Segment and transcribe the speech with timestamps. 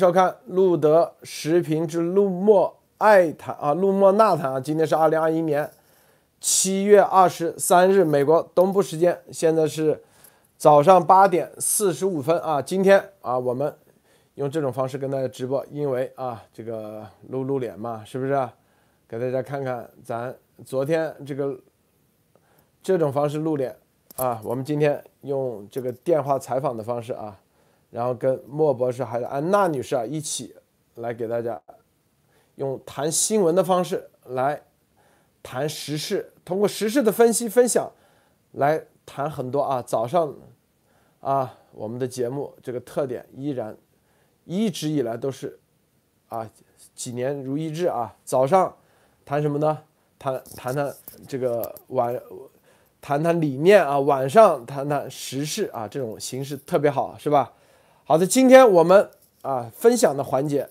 [0.00, 4.58] 收看路德时评之路莫爱谈啊，路莫纳谈啊。
[4.58, 5.70] 今天是二零二一年
[6.40, 10.02] 七月二十三日，美国东部时间，现在是
[10.56, 12.62] 早上八点四十五分啊。
[12.62, 13.76] 今天啊，我们
[14.36, 18.48] 用这种方式跟大家直播，因为啊，这个露露脸嘛，是不是？
[19.06, 21.60] 给大家看看咱昨天这个
[22.82, 23.76] 这种方式露脸
[24.16, 27.38] 啊，我们今天用这个电话采访的方式啊。
[27.90, 30.54] 然后跟莫博士还有安娜女士啊一起
[30.94, 31.60] 来给大家
[32.54, 34.62] 用谈新闻的方式来
[35.42, 37.90] 谈时事，通过时事的分析分享
[38.52, 39.82] 来谈很多啊。
[39.82, 40.34] 早上
[41.20, 43.76] 啊，我们的节目这个特点依然
[44.44, 45.58] 一直以来都是
[46.28, 46.48] 啊
[46.94, 48.16] 几年如一日啊。
[48.24, 48.76] 早上
[49.24, 49.78] 谈什么呢？
[50.18, 50.94] 谈谈谈
[51.26, 52.20] 这个晚
[53.00, 57.54] 谈谈理念啊，晚上谈谈时事啊，这种形式特别好，是吧？
[58.10, 59.08] 好的，今天我们
[59.40, 60.68] 啊分享的环节，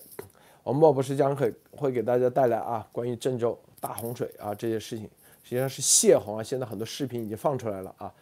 [0.62, 5.08] 我们莫博士将会会给大家带来啊关于郑州大洪水啊这些事情，
[5.42, 8.12] 实际上是泄洪啊，现在很多视频已经放出来了啊。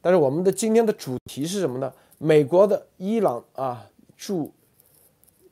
[0.00, 1.92] 但是我们的今天的主题是什么呢？
[2.16, 4.50] 美国的伊朗啊驻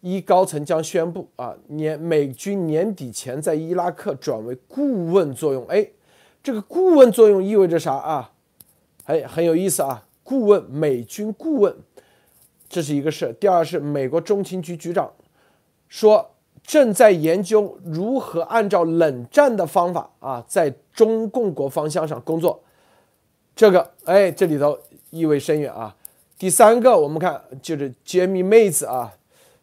[0.01, 5.67] 伊高层将宣布啊年美军年底前在伊拉克转为顾问作用。
[5.67, 5.87] 哎，
[6.43, 8.33] 这个顾问作用意味着啥啊？
[9.05, 11.77] 哎，很有意思啊，顾问美军顾问。
[12.71, 13.37] 这是一个事。
[13.41, 15.13] 第二是美国中情局局长
[15.89, 16.31] 说，
[16.63, 22.63] 正在研究如何按照冷战的方法啊，在中共国方向上工作。
[23.57, 24.79] 这个，哎，这里头
[25.11, 25.97] 意味深远啊。
[26.39, 29.13] 第三个，我们看就是杰米妹子啊，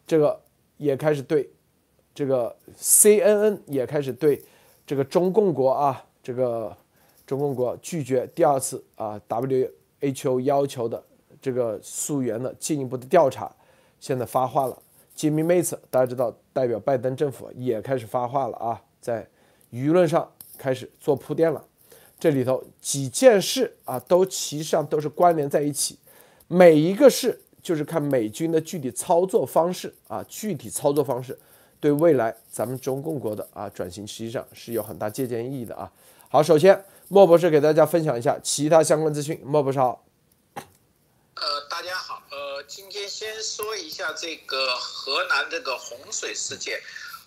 [0.06, 0.38] 这个
[0.76, 1.50] 也开始对
[2.14, 4.44] 这个 CNN 也开始对
[4.86, 6.76] 这个中共国啊，这个
[7.26, 11.02] 中共国拒绝第二次啊 WHO 要求的。
[11.40, 13.50] 这个溯源的进一步的调查，
[14.00, 14.76] 现在发话了。
[15.16, 19.28] Jimmy Mates，，大家知道，代表拜登政府也开始发话了啊，在
[19.72, 21.64] 舆论上开始做铺垫了。
[22.20, 25.98] 这里头几件事啊，都其实上都是关联在一起。
[26.46, 31.36] 每一个事就是看美军的具体操作方式啊，具体操作方式
[31.80, 35.90] 对未来咱们中共国的啊转型，实际上是有很大借鉴意义的啊。
[36.28, 39.40] 好，首先莫博士给大家分享一下其他相关资讯。
[39.44, 40.04] 莫博士好。
[42.68, 46.82] 今天先说一下这个河南这个洪水事件。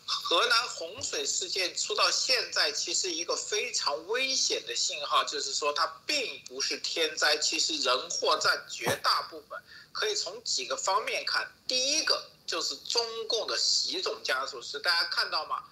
[0.05, 9.59] 河南洪水事件出到现在，其实一个非常危险的信号，就是说它并不是天灾，其实人祸占绝大部分。
[9.91, 15.63] 可以从几个方面看，第一个就是中共的习总加速师，大家看到吗？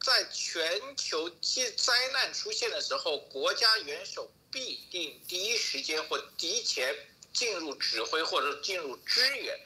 [0.00, 6.96] 在全球灾灾难出现的时候，国家元首必定第一时间或提前。
[7.38, 9.56] 进入指挥或者进入支援，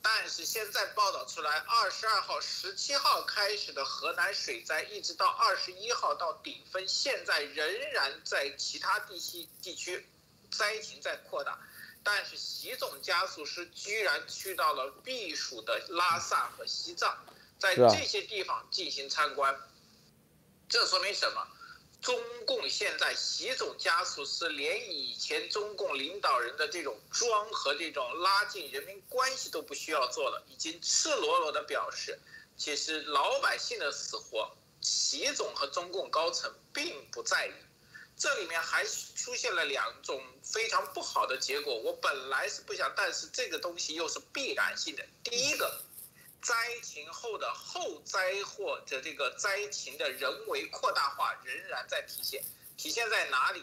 [0.00, 10.08] 但是现在报道出来，二十二号、十七号开始的河南水灾，一直到二十一号到顶峰，现在仍然在其他地区地区
[10.50, 11.60] 灾情在扩大，
[12.02, 17.14] 但是习总加速师居然去到了避暑的拉萨和西藏，
[17.58, 19.54] 在这些地方进行参观，
[20.66, 21.46] 这说明什么？
[22.00, 32.18] 中共现在习总加速是连以前中共领导人的这种装和这种拉近人民关系都不需要做了，已经赤裸裸的表示，
[32.56, 34.50] 其实老百姓的死活，
[34.80, 37.52] 习总和中共高层并不在意。
[38.16, 45.04] 这里面还出现了两种非常不好的结果，我本来是不想，但是这个东西又是必然性的。
[45.24, 45.82] 第一个。
[46.40, 52.42] 灾情后的后灾祸的这个灾情的人为扩大化仍然在体现，
[52.76, 53.62] 体现在哪里？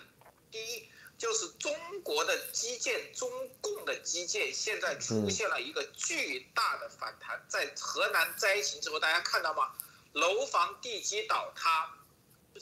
[0.51, 3.29] 第一，就是中国的基建，中
[3.61, 7.45] 共的基建现在出现了一个巨大的反弹。
[7.47, 9.73] 在河南灾情之后，大家看到吗？
[10.13, 11.89] 楼房地基倒塌，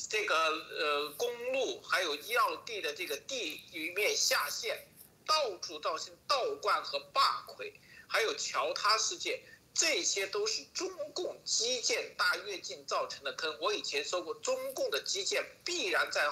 [0.09, 3.61] 这个呃公路还有要地的这个地
[3.95, 4.87] 面下陷，
[5.25, 7.73] 到处造成倒灌和坝溃，
[8.07, 9.41] 还有桥塌事件。
[9.73, 13.57] 这些都是中共基建大跃进造成的坑。
[13.59, 16.29] 我以前说过，中共的基建必然在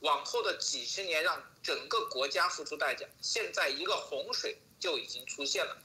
[0.00, 3.06] 往后的几十年让整个国家付出代价。
[3.20, 5.78] 现在一个洪水就已经出现了，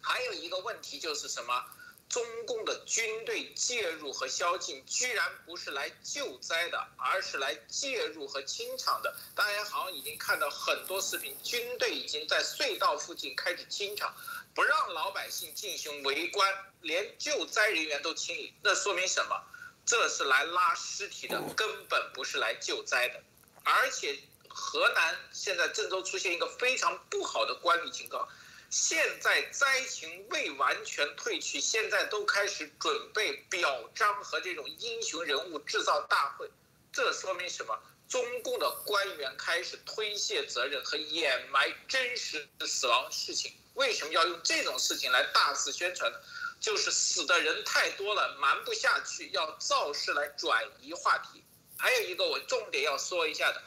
[0.00, 1.64] 还有一个问题就是什么？
[2.08, 9.14] 中共的军队介入和宵禁，居然不是来救灾的，而是来介入和清场的。
[9.32, 14.12] 大家好像已经看到很多视频，军队已经在隧道附近开始清场。
[14.54, 19.40] 不让老百姓进行围观，连救灾人员都清理，那说明什么？
[19.86, 23.22] 这是来拉尸体的，根本不是来救灾的。
[23.62, 24.18] 而且
[24.48, 28.28] 河南现在郑州出现一个非常不好的管理情况，
[28.70, 36.50] 现在灾情未完全退去，现在都开始准备表彰和这种英雄人物制造大会，
[36.92, 37.78] 这说明什么？
[38.08, 43.52] 中共的官员开始推卸责任和掩埋真实的死亡事情。
[43.74, 46.18] 为什么要用这种事情来大肆宣传呢？
[46.60, 51.42] 就是死的人太多了，瞒不下去，要造势来转移话题。
[51.78, 53.62] 还有一个我重点要说一下的。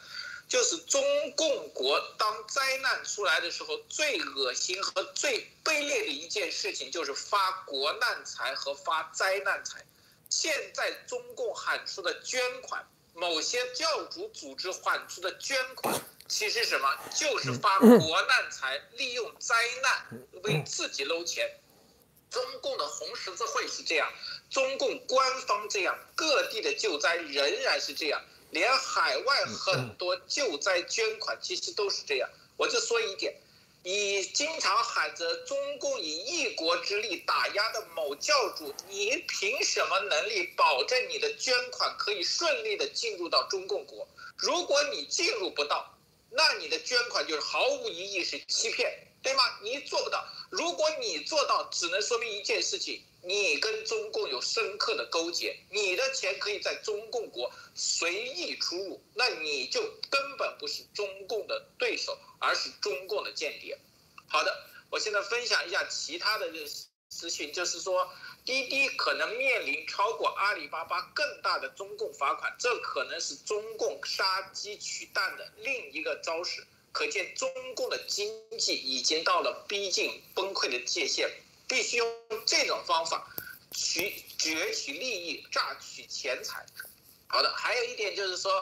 [0.46, 1.02] 就是中
[1.34, 9.84] 共国当灾难出来的时候，最恶心和最卑劣的一件事情就是发国难财和发灾难财。
[10.28, 16.88] 现在中共喊出的捐款，某些教主组织喊出的捐款，其实什么？
[17.14, 21.60] 就是发 国难财，利用灾难为自己搂钱。
[22.30, 24.10] 中共的红十字会是这样，
[24.50, 28.20] 中共官方这样，各地的救灾仍然是这样。
[28.50, 33.36] 连海外很多救灾捐款其实都是这样，我就说一点，
[33.82, 44.08] 你经常喊着中共以一国之力打压的某教主，你凭什么能力保证你的捐款可以顺利的进入到中共国？
[44.36, 45.93] 如果你进入不到，
[46.36, 48.92] 那你的捐款就是毫无意义，是欺骗，
[49.22, 49.42] 对吗？
[49.62, 53.02] 你做不到，如果你做到，只能说明一件事情。
[53.26, 63.78] 你跟中共有深刻的勾结，你的钱可以在中共国随意出入，那你就根本不是中共的对手，而是中共的间谍。
[64.26, 66.66] 好的，我现在分享一下其他的这
[67.08, 68.12] 资讯，就是说
[68.44, 76.66] 滴滴可能面临超过阿里巴巴更大的中共罚款，这可能是中共杀鸡取蛋的另一个招式。
[76.92, 81.30] 可见中共的经济已经到了逼近崩溃的界限。
[81.66, 82.06] 必须用
[82.44, 83.26] 这种方法
[83.72, 86.62] 取攫取利益、榨取钱财。
[87.26, 88.52] 好的，还有一点就是说，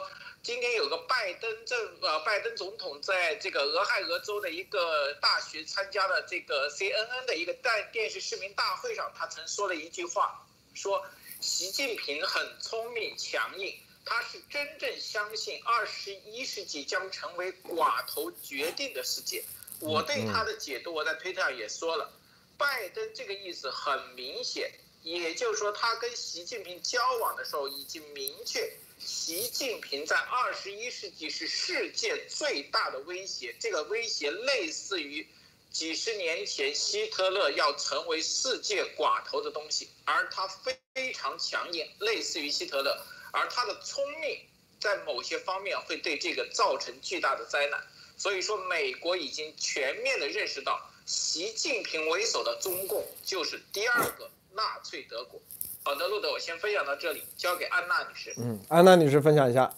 [0.43, 11.01] 今天有个拜登政呃，拜登总统在这个俄亥俄州的一个大学参加了这个 CNN 的一个电电视视频大会上，他曾说了一句话，说
[11.39, 13.73] 习近平很聪明强硬，
[14.03, 19.45] 他是真正相信二十一世纪将成为寡头决定的世界。
[19.79, 22.11] 我对他的解读，我在推特上也说了。
[22.57, 24.69] 拜登这个意思很明显，
[25.03, 28.73] 也就是说，他跟习近平交往的时候已经明确，
[29.05, 33.53] 习近平在二十一世纪是世界最大的威胁。
[33.59, 35.27] 这个威胁类似于
[35.69, 43.05] 几十年前希特勒要成为世界寡头的东西，而他非常强硬，类似于希特勒。
[43.31, 44.39] 而他的聪明
[44.79, 47.85] 在某些方面会对这个造成巨大的灾难。
[48.17, 50.89] 所以说，美国已经全面的认识到。
[51.05, 55.41] 习近平为首的中共就是第二个纳粹德国。
[55.83, 58.33] 好的，路德，我先分享到这里，交给安娜女士。
[58.37, 59.69] 嗯，安娜女士分享一下。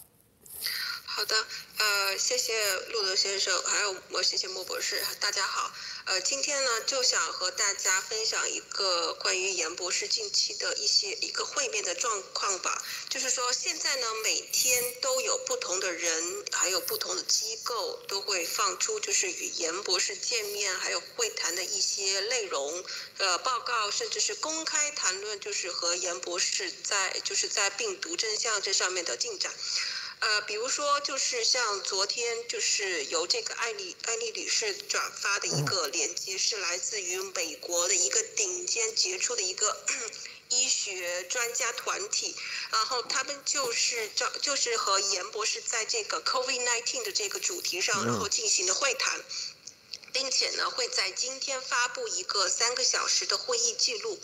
[1.15, 1.47] 好的，
[1.77, 5.71] 呃，谢谢路德先生，还有我谢谢莫博士，大家好。
[6.03, 12.83] 呃，今天呢，就想和大家分享一个关于严博士近期的一些一个会面的状况吧。
[13.09, 22.83] 就是说，现在呢，每天都有不同的人，还有不同的机构都会放出，就是与严博士见面还有会谈的一些内容，
[23.19, 29.53] 呃，报告，甚至是公开谈论，就是和严博士在就是在病毒真相这上面的进展。
[30.25, 39.85] 呃，比如说，就是像昨天，就是由这个艾丽艾丽女士转发的一个链接，是来自于美国的一个顶尖杰出的一个
[40.49, 42.35] 医学专家团体，
[42.71, 49.21] 然后他们就是找就是和严博士在这个 COVID-19 的这个主题上，然后进行的会谈。
[50.15, 54.17] 并且呢，会在今天发布一个三个小时的会议记录，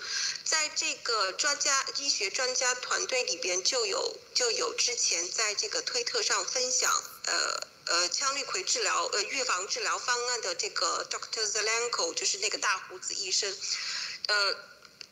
[0.45, 6.89] 在这个专家医学专家团队里边，就有就有之前在这个推特上分享，
[7.25, 13.53] 呃呃，羟氯喹治疗呃预防治疗方案的这个 Doctor Zelenko，就是那个大胡子医生，
[14.27, 14.70] 呃。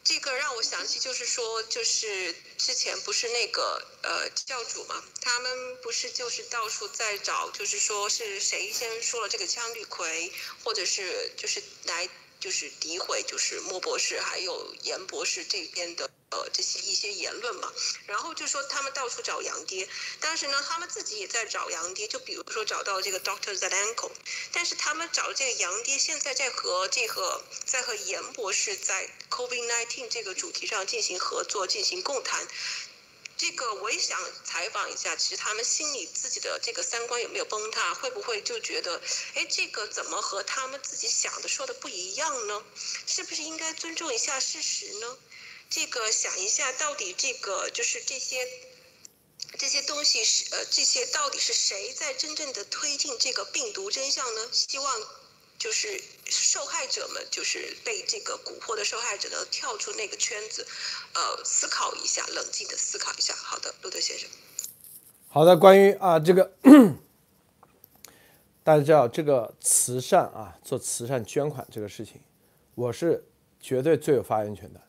[0.09, 12.09] 这个让我想起，就是说，就是之前不是那个呃教主嘛，他们不是就是到处在找，就是说是谁先说了这个枪绿葵，或者是就是来。
[12.39, 17.73] 就是诋毁，就是莫博士还有严博士这边的呃这些一些言论嘛，
[18.05, 19.87] 然后就说他们到处找洋爹，
[20.19, 24.11] 但是呢，他们自己也在找洋爹，就比如说找到这个 Doctor Zelenko，
[24.51, 32.47] 但是他们找这个洋爹现在在和这个在和严博士在 COVID-19 这个主题上进行合作，进行共谈。
[33.35, 37.93] 这个我也想采访一下，其实他们心里自己的这个三观有没有崩塌？
[37.93, 39.01] 会不会就觉得，
[39.33, 42.61] 哎，这个怎么和他们自己想的说的不一样呢？
[43.07, 45.17] 是不是应该尊重一下事实呢？
[45.69, 48.37] 这个想一下，到底这个就是这些
[49.57, 54.47] 这些东西是呃，这些到底是谁在真正的推进这个病毒真相呢？
[54.51, 55.01] 希望
[55.59, 60.65] 就是受害者们，就是被这个蛊惑的受害者呢，跳出那个圈子，
[61.13, 63.35] 呃，思考一下，冷静的思考一下。
[63.35, 64.27] 好的，路德先生。
[65.27, 66.51] 好的，关于啊这个，
[68.63, 72.21] 大家知道这个慈善啊，做慈善捐款这个事情，
[72.73, 73.23] 我是
[73.59, 74.81] 绝对最有发言权的，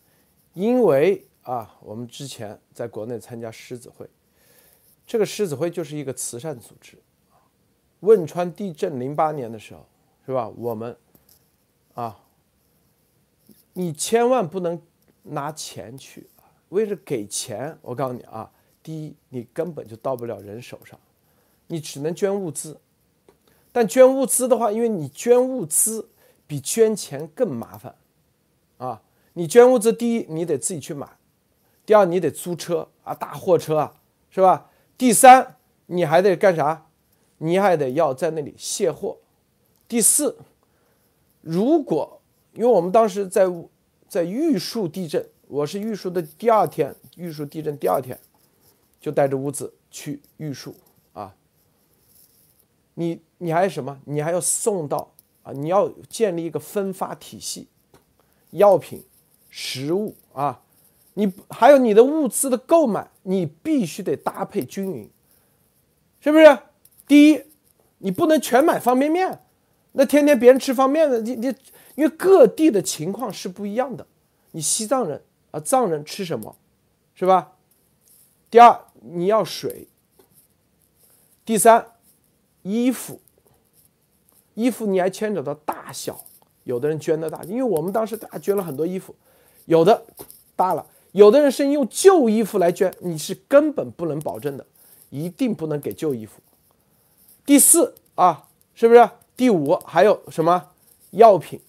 [0.60, 4.06] 因为啊，我们之前在国内参加狮子会，
[5.06, 6.98] 这个狮子会就是一个慈善组织。
[8.00, 9.86] 汶川地震零八年的时候，
[10.26, 10.46] 是吧？
[10.50, 10.94] 我们
[11.94, 12.20] 啊，
[13.72, 14.78] 你千万不能
[15.22, 16.28] 拿钱去，
[16.68, 18.52] 为了给钱，我告诉你啊。
[18.82, 21.00] 第一，你根本就到不了人手上，
[21.68, 22.78] 你只能捐物资。
[23.72, 26.10] 但捐物资的话，因为你捐物资
[26.46, 27.94] 比捐钱更麻烦，
[28.76, 29.02] 啊，
[29.34, 31.08] 你捐物资，第一你得自己去买，
[31.86, 33.94] 第二你得租车啊，大货车啊，
[34.30, 34.70] 是吧？
[34.98, 35.56] 第三
[35.86, 36.86] 你还得干啥？
[37.38, 39.18] 你还得要在那里卸货。
[39.88, 40.36] 第四，
[41.40, 42.20] 如果
[42.52, 43.46] 因为我们当时在
[44.08, 48.18] 在玉树地震，我是玉树的第二天，玉树地震第二天。
[49.00, 50.74] 就带着屋子去玉树
[51.14, 51.34] 啊，
[52.92, 53.98] 你你还什么？
[54.04, 55.54] 你还要送到啊？
[55.54, 57.68] 你要建立一个分发体系，
[58.50, 59.02] 药品、
[59.50, 60.62] 食物啊，
[61.14, 65.10] 你还有你的物资的购买，你必须得搭配均匀，
[66.20, 66.58] 是不是？
[67.06, 67.42] 第一，
[67.98, 69.42] 你不能全买方便面，
[69.92, 71.46] 那天天别人吃方便面，你你
[71.96, 74.06] 因为各地的情况是不一样的，
[74.52, 76.56] 你西藏人啊，藏人吃什么，
[77.14, 77.52] 是吧？
[78.50, 78.86] 第二。
[79.02, 79.88] 你要水。
[81.42, 81.92] 第三，
[82.60, 83.18] 衣服，
[84.52, 86.22] 衣服你还牵扯到大小，
[86.64, 89.16] 有的人捐的大，因为我们当时大家捐了很多衣服，
[89.70, 90.02] 有的
[90.56, 94.66] 大了，有的人是用旧衣服来捐，你是根本不能保证的，
[95.10, 96.40] 一定不能给旧衣服。
[97.46, 99.08] 第四啊，是不是？
[99.36, 100.70] 第五还有什么
[101.12, 101.60] 药品？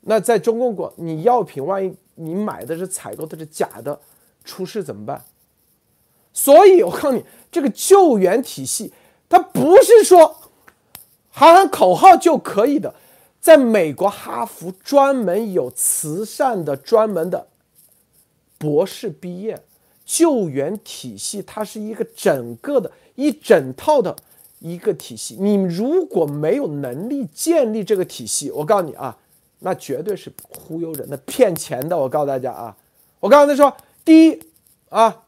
[0.00, 4.00] 那在中共国，你药品万一你买的是采购的是假的，
[4.42, 5.22] 出事怎么办？
[6.32, 7.22] 所以，我告诉你，
[7.52, 8.90] 这个救援体系，
[9.28, 10.34] 它不是说
[11.30, 12.94] 喊喊口号就可以的。
[13.40, 17.48] 在美国哈佛专门有慈善的专门的
[18.58, 19.62] 博士毕业
[20.04, 24.14] 救援体系，它是一个整个的一整套的
[24.58, 25.36] 一个体系。
[25.40, 29.16] 你如果没有能力建立这个体系，我告诉你啊，
[29.60, 31.96] 那绝对是忽悠人的、骗钱的。
[31.96, 32.76] 我告诉大家啊，
[33.20, 34.40] 我刚才说，第一
[34.90, 35.24] 啊。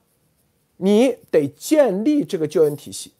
[0.78, 3.12] 你得建立这个救援体系，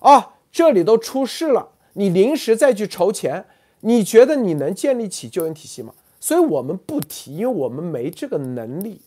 [0.00, 3.44] 啊，这里都出事了，你临时再去筹钱，
[3.80, 5.94] 你觉得你能建立起救援体系吗？
[6.18, 9.00] 所以我们不提，因为我们没这个能力，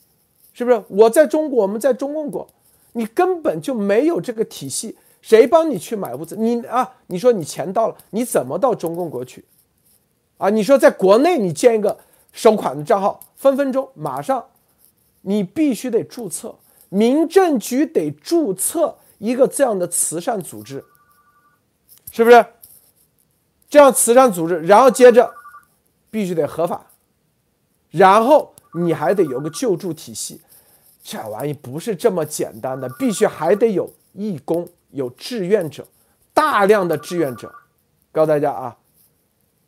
[0.52, 0.84] 是不是？
[0.88, 2.48] 我在中国，我们在中共国，
[2.94, 6.36] 你根本就没有这个体系，谁帮你去买物资？
[6.36, 9.46] 你啊，你说你钱到了，你怎么到中共国去？
[10.38, 12.00] 啊，你说在国内你建一个
[12.32, 14.44] 收款的账号，分分钟马上，
[15.22, 16.56] 你必须得注册。
[16.90, 20.84] 民政局得注册一个这样的慈善组织，
[22.12, 22.44] 是不是？
[23.74, 25.34] 这样慈善组织，然后接着
[26.12, 26.86] 必须得合法，
[27.90, 30.40] 然后你还得有个救助体系，
[31.02, 35.88] 这玩意不是这么简单的，必须还得有义工、有志愿者，
[36.36, 37.52] 大量的志愿者，
[38.12, 38.78] 告诉大家啊，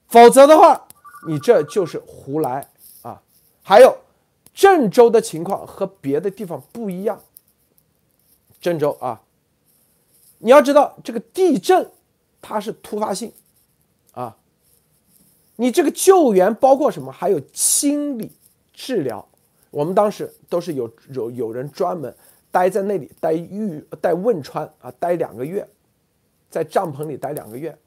[0.07, 0.85] 否则的话，
[1.27, 2.69] 你这就是胡来
[3.01, 3.19] 啊！
[3.63, 3.97] 还有。
[4.53, 7.19] 郑州的情况和别的地方不一样。
[8.61, 9.23] 郑州啊，
[10.37, 11.91] 你要知道这个地震
[12.39, 13.33] 它是突发性，
[15.57, 17.11] 你这个救援包括什么？
[17.11, 18.31] 还有心理、
[18.73, 19.27] 治疗。
[19.71, 22.15] 我们当时都是有有有人专门
[22.51, 25.67] 待在那里，待玉待汶川啊，待两个月，
[26.49, 27.77] 在帐篷里待两个月，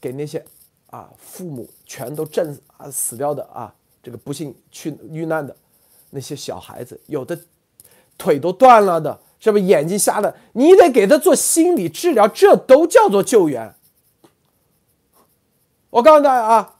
[0.00, 0.44] 给那些
[0.90, 3.74] 啊父母全都震啊死掉的啊。
[4.02, 5.54] 这个不幸去遇难的
[6.08, 7.38] 那些小孩子，有的
[8.16, 10.34] 腿都断了的，是不是眼睛瞎了？
[10.52, 13.74] 你得给他做心理治疗，这都叫做救援。
[15.90, 16.78] 我告诉大家啊，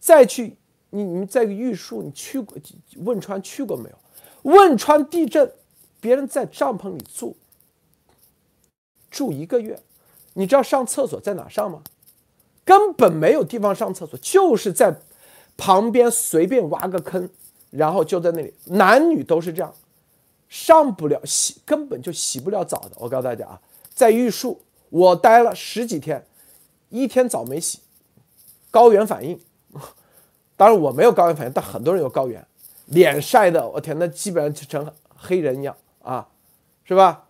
[0.00, 0.56] 再去
[0.90, 2.56] 你你们在玉树，你去过
[3.04, 4.50] 汶川去过没有？
[4.50, 5.52] 汶川地震，
[6.00, 7.36] 别人在帐篷里住
[9.10, 9.78] 住一个月，
[10.32, 11.82] 你知道上厕所在哪上吗？
[12.64, 15.00] 根本没有地方上厕所，就是在。
[15.56, 17.30] 旁边随便挖个坑，
[17.70, 19.72] 然后就在那里，男女都是这样，
[20.48, 22.90] 上不了洗，根本就洗不了澡的。
[22.96, 23.60] 我告诉大家啊，
[23.94, 26.26] 在玉树，我待了十几天，
[26.88, 27.78] 一天澡没洗，
[28.74, 29.40] 高原反应。
[30.58, 32.44] 当然我没有高原反应，但很多人有高原，
[32.86, 36.28] 脸晒的，我天，那基本上就成黑人一样啊，
[36.82, 37.28] 是吧？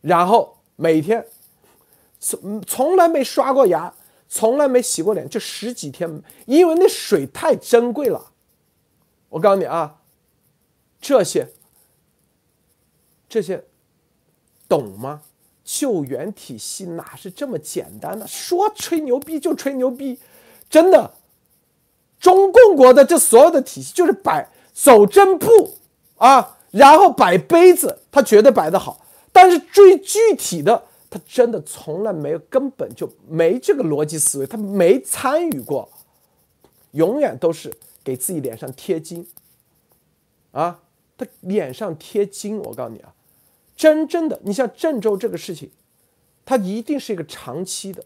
[0.00, 1.26] 然后每天
[2.18, 3.92] 从从来没刷过牙，
[4.28, 8.32] 从来没洗过脸，就十几天，因为那水太珍贵了。
[9.28, 10.00] 我告诉你啊，
[11.00, 11.52] 这些
[13.28, 13.64] 这些
[14.66, 15.20] 懂吗？
[15.64, 18.26] 救援体系哪是这么简单的？
[18.26, 20.18] 说吹牛逼就吹牛逼，
[20.68, 21.14] 真的，
[22.20, 25.78] 中共国的这所有的体系就是摆走正步
[26.16, 29.00] 啊，然后摆杯子，他觉得摆的好，
[29.32, 35.88] 但是最具体的，他真的从来没有，根本就没这个逻辑思维，他没参与过，
[36.92, 37.72] 永远都是
[38.04, 39.26] 给自己脸上贴金
[40.52, 40.80] 啊，
[41.16, 43.14] 他脸上贴金，我告诉你啊。
[43.76, 45.70] 真正的，你像郑州这个事情，
[46.44, 48.02] 它一定是一个长期的，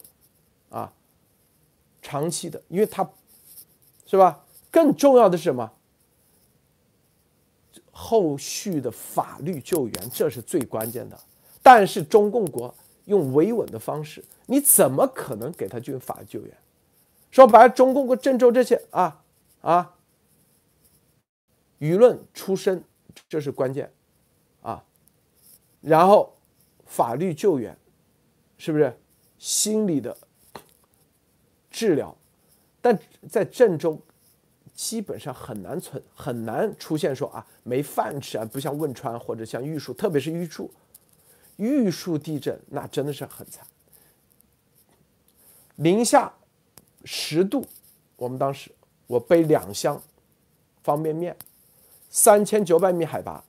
[0.68, 0.92] 啊，
[2.02, 3.08] 长期的，因为它，
[4.04, 4.44] 是吧？
[4.70, 5.72] 更重要的是什么？
[7.90, 11.18] 后续的法律救援，这是最关键的。
[11.62, 16.56] 但是中共国用维稳的方式，你怎么可能给他进行法律救援？
[17.30, 19.22] 说白了，中共国郑州这些啊
[19.60, 19.94] 啊，
[21.78, 22.82] 舆论出身，
[23.28, 23.92] 这是关键
[24.62, 24.82] 啊。
[25.80, 26.34] 然后，
[26.84, 27.76] 法律救援，
[28.58, 28.98] 是不是
[29.38, 30.16] 心理的
[31.72, 32.16] 治疗？
[32.80, 32.96] 但
[33.28, 33.98] 在郑州，
[34.74, 40.70] 基本上很难存，很难出现说啊没饭吃啊，不像汶川或者像玉树，特别是玉树，
[41.56, 43.66] 玉树地震那真的是很惨，
[45.76, 46.32] 零下
[47.04, 47.66] 十度，
[48.16, 48.70] 我们当时
[49.06, 50.00] 我背两箱
[50.82, 51.36] 方便面，
[52.10, 53.42] 三千九百米海拔，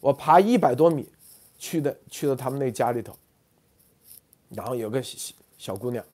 [0.00, 1.08] 我爬一百多米。
[1.64, 3.16] 去的去到他们那家里头，
[4.48, 6.04] 然后有个小小姑娘，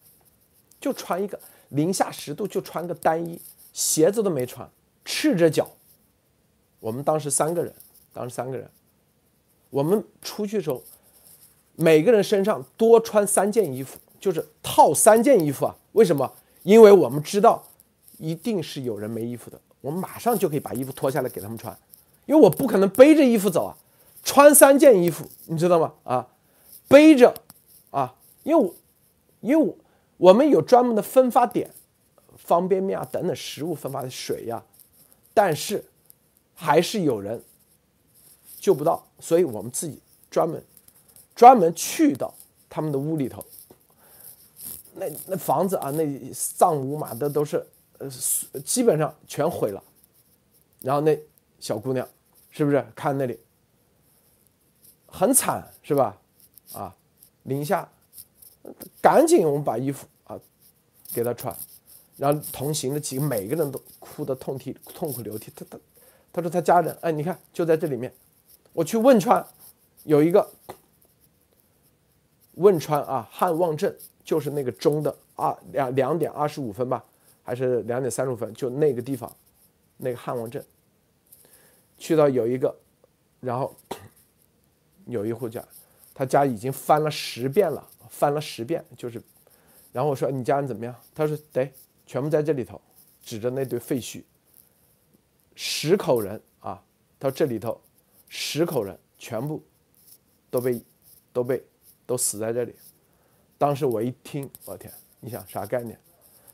[0.81, 1.39] 就穿一个
[1.71, 3.41] 零下十度就穿个单衣，
[3.73, 4.69] 鞋子都没穿，
[5.05, 5.69] 赤着脚。
[6.81, 7.75] 我们当时三个人，
[8.13, 8.71] 当时三个人，
[9.71, 10.83] 我们出去的时候，
[11.75, 15.77] 每个人身上多穿三件衣服，就是套三件衣服啊。
[15.93, 16.33] 为什么？
[16.63, 17.65] 因为我们知道
[18.19, 21.77] 一定是有人没衣服的，我们马上就可以把衣服脱下来给他们穿，
[22.27, 23.77] 因为我不可能背着衣服走啊。
[24.25, 25.95] 穿三件衣服，你知道吗？
[26.03, 26.29] 啊，
[26.89, 27.33] 背着，
[27.91, 28.75] 啊，因为我，
[29.41, 29.75] 因为我，
[30.19, 31.71] 我们有专门的分发点，
[32.37, 34.63] 方便面啊等等食物分发的水呀，
[35.33, 35.85] 但是
[36.55, 37.43] 还是有人
[38.59, 40.01] 救不到，所以我们自己
[40.31, 40.63] 专门
[41.35, 42.35] 专门去到
[42.69, 43.45] 他们的屋里头，
[44.95, 47.65] 那那房子啊，那藏屋嘛，的都是
[47.99, 48.11] 呃，
[48.65, 49.83] 基本上全毁了，
[50.81, 51.19] 然后那
[51.61, 52.07] 小姑娘
[52.51, 53.39] 是不是看那里？
[55.07, 56.21] 很惨是吧？
[56.75, 56.95] 啊，
[57.45, 57.89] 零下，
[59.01, 60.39] 赶紧我们把衣服啊
[61.13, 61.57] 给他穿，
[62.17, 65.53] 然后同行的几个每个人都哭得痛涕痛哭流涕。
[65.55, 65.79] 他他
[66.33, 68.13] 他说他家人哎，你看就在这里面，
[68.73, 69.47] 我去汶川
[70.05, 70.49] 有一个
[72.55, 77.05] 汶川啊汉望镇，就是那个中的二两两点二十五分吧，
[77.43, 79.35] 还是两点三十五分，就那个地方，
[79.97, 80.65] 那个汉望镇，
[81.97, 82.75] 去到有一个，
[83.41, 83.75] 然后。
[85.11, 85.65] 有一户家，
[86.13, 89.23] 他家已经翻了十遍了，翻了十遍，就是，
[89.93, 90.95] 然后我说你家人怎么样？
[91.15, 91.71] 他说得，
[92.07, 92.81] 全部在这里头，
[93.25, 94.23] 指着那堆废墟，
[95.55, 96.83] 十口人啊，
[97.19, 97.81] 他说这里头
[98.29, 99.63] 十口人全部
[100.51, 100.83] 都被
[101.33, 101.63] 都被
[102.07, 102.75] 都死在这里。
[103.57, 105.99] 当时我一听，我天，你想啥概念？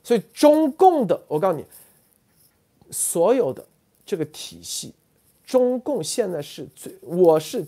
[0.02, 1.64] 所以中共的，我告诉你，
[2.90, 3.66] 所有的
[4.04, 4.94] 这个体系，
[5.44, 7.66] 中共现在是最，我是。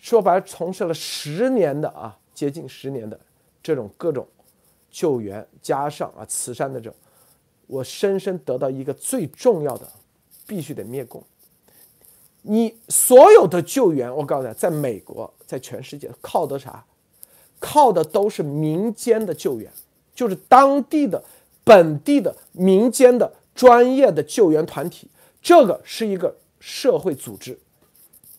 [0.00, 3.18] 说白了，从事了十年的啊，接近十年的
[3.60, 4.24] 这种各种
[4.92, 6.96] 救援，加上啊慈善的这种，
[7.66, 9.90] 我深深得到一个最重要的，
[10.46, 11.20] 必须得灭共。
[12.42, 16.84] 你所有的救援，我告诉你，在美国，在全世界靠的啥？
[17.58, 19.68] 靠的都是民间的救援，
[20.14, 21.20] 就是当地的、
[21.64, 25.10] 本地的民间的专业的救援团体，
[25.42, 27.58] 这个是一个社会组织。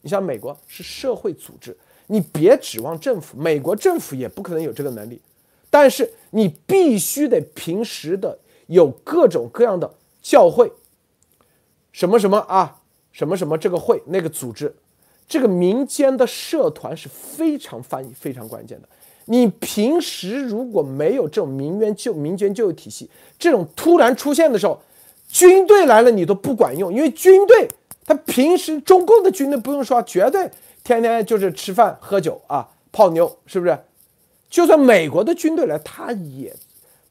[0.02, 1.78] 你像美国是社会组织，
[2.12, 5.22] 你别指望政府，美国政府也不可能有这个能力。
[5.70, 10.72] 但是你必须得平时的有各种各样的教会，
[11.92, 14.76] 什么什么啊，什么什么这个会那个组织，
[15.28, 18.90] 这个民间的社团是非常翻译非常关键的。
[19.26, 24.82] 你平时如果没有这种民间救民间救援体系，这种突然出现的时候，
[25.28, 27.68] 军队来了你都不管用，因为军队。
[28.08, 30.50] 他平时中共的军队不用说，绝对
[30.96, 33.80] 天天就是吃饭喝酒啊，泡妞，是不是？
[34.50, 36.56] 就算美国的军队来，他也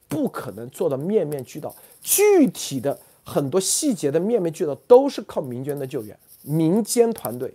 [0.08, 1.74] 不可能做到面面俱到。
[2.00, 7.54] 具体的很多细节的面面俱到，都是靠民间的救援、民间团队、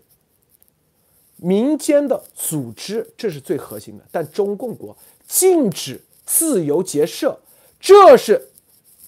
[1.35, 4.05] 民间的组织，这是最核心的。
[4.09, 4.95] 但中共国
[5.27, 7.37] 禁止自由结社，
[7.79, 8.49] 这是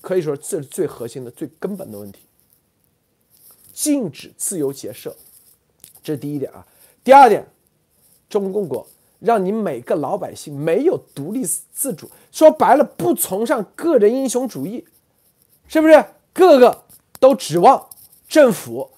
[0.01, 2.19] 可以说这是最核心的、最根本的问题。
[3.71, 5.15] 禁止自由结社，
[6.03, 6.65] 这是第一点啊。
[7.05, 7.47] 第二点，
[8.27, 8.87] 中共国
[9.19, 14.83] 让你每个老百姓没有独立自主，说白了不崇尚个人英雄主义，
[15.67, 16.03] 是不是？
[16.33, 16.83] 个个
[17.19, 17.87] 都指望
[18.27, 18.89] 政府，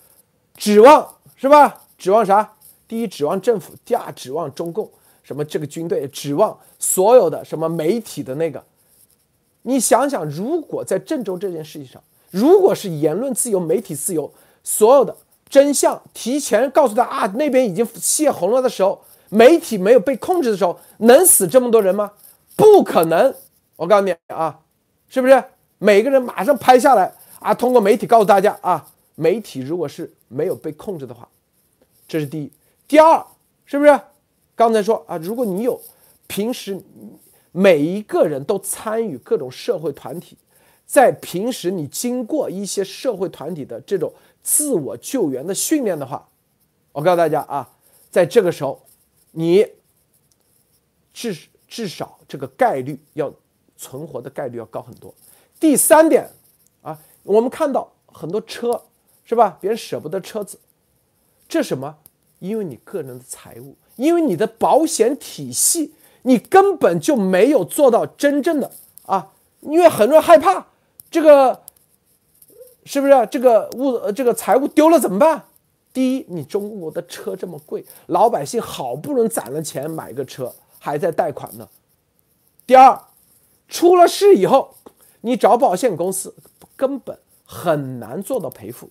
[0.55, 1.83] 指望是吧？
[1.97, 2.53] 指望啥？
[2.87, 4.89] 第一指望政府，第二指望中共，
[5.21, 8.63] 什么这个军队，指望所有的什么媒体的那个。
[9.63, 15.17] 你想想，如果在郑州这件事情上，如果是言论自由、媒体自由，所有的
[15.49, 22.12] 真相提前告诉他啊，那边已经泄洪了的时候，媒体没有被控制的时候，能死这么多人吗？
[22.55, 23.33] 不可能！
[23.75, 24.60] 我告诉你啊，
[25.07, 25.43] 是不是？
[25.77, 31.27] 每个人马上拍下来啊，通过媒体告诉大家啊，媒体如果是没有被控制的话，
[32.07, 32.51] 这是第一。
[32.88, 33.25] 第二，
[33.65, 33.99] 是不是？
[34.55, 35.81] 刚才说啊，如果你有
[36.27, 36.81] 平时。
[37.53, 40.38] 每一个人都参与各种社会团体，
[40.86, 44.13] 在平时你经过一些社会团体的这种
[44.47, 46.25] 自我救援的训练的话，
[46.93, 47.69] 我告诉大家啊，
[48.10, 48.81] 在这个时候，
[49.31, 49.67] 你
[51.13, 53.33] 至至少这个概率要
[53.75, 55.13] 存活的概率要高很多。
[55.60, 56.29] 第三点
[56.81, 58.81] 啊，我们看到很多车
[59.25, 59.57] 是吧？
[59.60, 60.57] 别人舍不得车子，
[61.49, 61.97] 这什么？
[62.39, 65.93] 因为你个人的财务，因为你的保险体系。
[66.23, 68.69] 你根本就没有做到真正的
[69.05, 69.31] 啊，
[69.62, 70.67] 因为很多人害怕
[71.10, 71.63] 这个，
[72.88, 73.28] 是不是？
[73.30, 75.43] 这个物这个财物丢了怎么办？
[75.91, 81.67] 第一，你中国的车这么贵，老百姓好不容易攒了钱买个车，还在贷款呢。
[82.65, 82.97] 第二，
[83.67, 84.76] 出了事以后，
[85.21, 86.34] 你找保险公司
[86.76, 88.89] 根本很难做到赔付。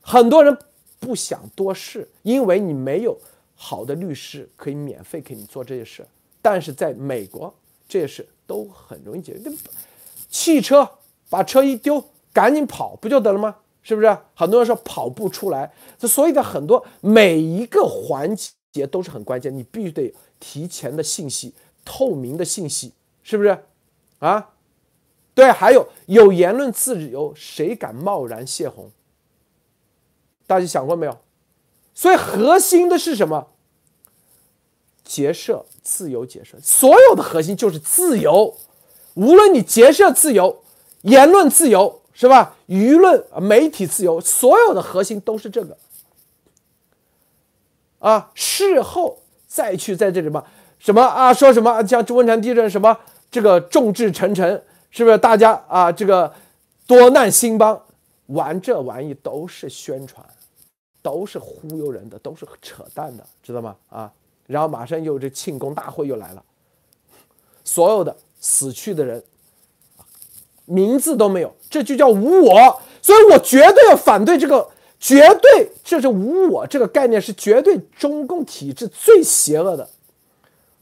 [0.00, 0.58] 很多人
[0.98, 3.16] 不想多事，因为你没有。
[3.54, 6.04] 好的律师可以免费给你做这些事，
[6.40, 7.54] 但是在美国
[7.88, 9.52] 这些事都很容易解决。
[10.28, 10.88] 汽车
[11.32, 13.56] 把车一丢，赶紧跑不就得了吗？
[13.82, 14.18] 是不是？
[14.34, 18.36] 很多人说跑不出来，这所以的很多每一个环
[18.70, 21.54] 节都是很关键，你必须得提前的信息、
[21.86, 22.92] 透明的信息，
[23.22, 23.64] 是不是？
[24.18, 24.50] 啊，
[25.34, 28.90] 对，还有有言论自由，谁敢贸然泄洪？
[30.46, 31.18] 大家想过没有？
[31.94, 33.48] 所以核心的是什么？
[35.02, 38.54] 结社自由结社，所有的核心就是自由。
[39.14, 40.61] 无论你结社自由、
[41.02, 42.56] 言论自由，是吧？
[42.68, 45.76] 舆论、媒体自由，所有的核心都是这个。
[47.98, 50.44] 啊，事后再去在这里嘛，
[50.78, 51.32] 什么啊？
[51.32, 52.98] 说什么像汶川地震什么
[53.30, 55.16] 这个众志成城，是不是？
[55.18, 56.32] 大家啊，这个
[56.86, 57.80] 多难兴邦，
[58.26, 60.24] 玩这玩意都是宣传，
[61.00, 63.76] 都是忽悠人的，都是扯淡的，知道吗？
[63.88, 64.12] 啊。
[64.48, 66.44] 然后马上又这庆功大会又来了，
[67.62, 69.22] 所有的死去的人
[70.72, 72.80] 名字都没有，这就叫无我。
[73.00, 79.88] 所以我绝对要反对这个，绝对这是无我这个概念是绝对中共体制最邪恶的。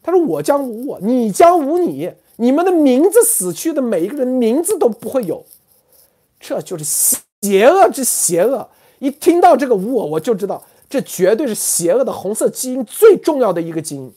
[0.02, 5.44] 他说我将无我，你将无你，你们的名字死去的每一个人名字都不会有，
[6.38, 8.68] 这就是邪恶之邪恶。
[8.98, 10.62] 一听到这个无我，我就知道。
[10.88, 14.12] 这绝对是邪恶的红色基因最重要的一个基因，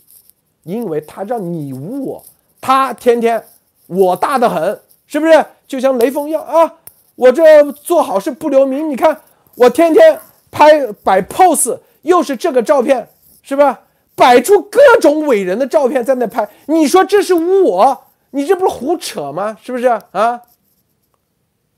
[0.64, 2.26] 因为它让你无我，
[2.60, 3.44] 他天天
[3.86, 4.80] 我大的很，
[5.14, 5.46] 是不是？
[5.68, 6.80] 就像雷锋一样啊！
[7.14, 9.22] 我这做好事不留名，你看
[9.54, 13.08] 我天天拍摆 pose，又是这个照片，
[13.44, 13.84] 是吧？
[14.16, 18.06] 摆出各种伟人的照片在那拍，你说这是无我？
[18.32, 19.56] 你这不是胡扯吗？
[19.62, 20.42] 是不是啊？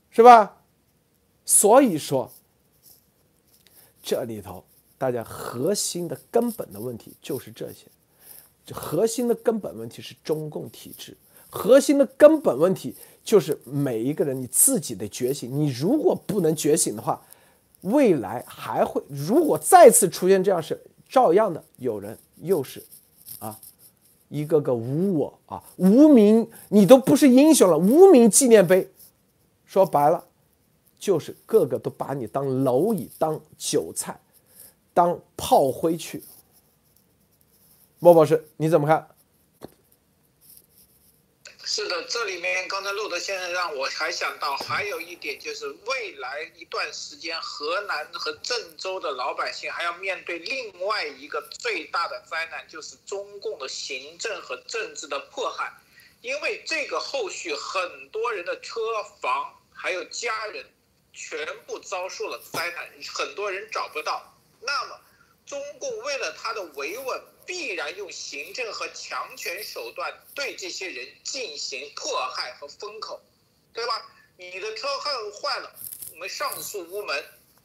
[0.08, 0.56] 是吧？
[1.44, 2.32] 所以说，
[4.02, 4.64] 这里头。
[4.96, 7.84] 大家核心的根本的问题就是这些，
[8.64, 11.14] 这核心的根本问题是中共体制，
[11.50, 12.96] 核心的根本问题
[13.26, 15.50] 就是每一个人你自己的觉醒。
[15.50, 17.20] 你如果不能觉醒的话，
[17.82, 22.82] 未来还会如果再次出现这样事，照样的有人又是
[23.40, 23.58] 啊，
[24.28, 28.88] 一个个无我啊，无名，你都不是英雄了，无名纪念碑，
[29.66, 30.24] 说白了，
[30.98, 34.18] 就是个个都把你当蝼蚁，当韭菜。
[34.94, 36.22] 当炮灰去，
[37.98, 39.06] 莫博士你怎么看？
[41.68, 55.72] 是的，这里面刚才路德先生让我还想到，还有一点就是未来一段时间，河南和郑州的老百姓还要面对另外一个最大的灾难，就是中共的行政和政治的迫害，
[56.20, 60.64] 因为这个后续很多人的车房还有家人
[61.12, 64.38] 全部遭受了灾难，很多人找不到。
[64.60, 65.00] 那么，
[65.44, 73.22] 中共为了他的维稳，必然用行政和强权手段对这些人进行迫害和封口，
[73.72, 74.10] 对吧？
[74.36, 75.74] 你的车号坏了，
[76.12, 77.24] 我们上诉无门，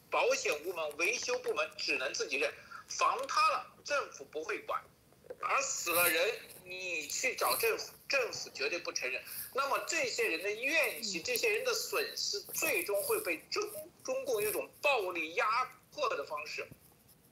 [0.09, 2.53] 保险无门，维修部门只能自己认。
[2.87, 4.81] 房塌了，政府不会管，
[5.39, 9.21] 而死了人，你去找政府，政府绝对不承认。
[9.53, 13.63] 那么这些人的怨气，这些人的损失，最终会被中
[14.03, 15.45] 中共一种暴力压
[15.91, 16.67] 迫的方式。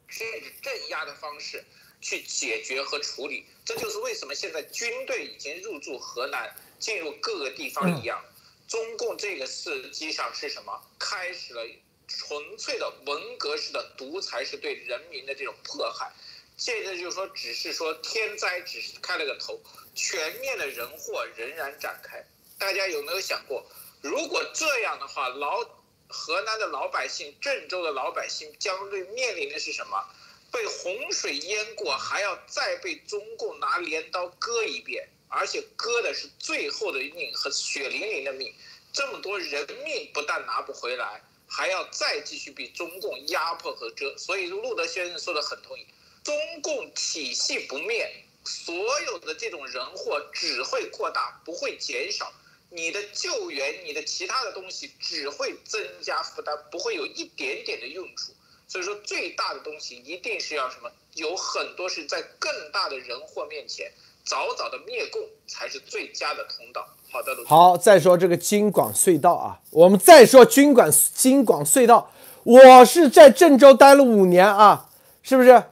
[0.08, 1.64] 甚至镇压的方式
[2.02, 8.24] 去解决和处理，这就是为什么现在军队已经入驻河南，进入各个地方一样。
[8.68, 10.82] 中共这个实际上是什么？
[10.98, 11.66] 开始了
[12.08, 16.12] 纯粹的文革式的独裁，是对人民的这种迫害。
[16.58, 19.60] 现在就是说，只是说天灾只是开了个头，
[19.96, 22.26] 全面的人祸仍然展开。
[22.58, 23.66] 大家有没有想过，
[24.02, 25.80] 如果这样的话，老？
[26.12, 30.04] 河南的老百姓，郑州的老百姓将对面临的是什么？
[30.52, 38.54] 被洪水淹过，还要再被中共拿镰刀割一遍，而且割的是最后的命和血淋淋的命。
[38.92, 44.18] 这么多人命不但拿不回来，还要再继续被中共压迫和折。
[44.18, 45.86] 所以路德先生说的很同意，
[46.24, 48.12] 中共体系不灭，
[48.44, 52.34] 所有的这种人祸只会扩大，不会减少。
[52.72, 58.32] 你的救援，你的其他的东西只会增加负担，不会有一点点的用处。
[58.70, 60.92] 所以说，最大的东西一定是要什么？
[61.16, 63.92] 有很多是在更大的人祸面前，
[64.24, 66.88] 早早的灭共才是最佳的通道。
[67.12, 72.12] 好的，好，再说这个京广隧道啊，我们再说京广京广隧道。
[72.44, 74.92] 我是在郑州待了五年啊，
[75.24, 75.64] 是不是？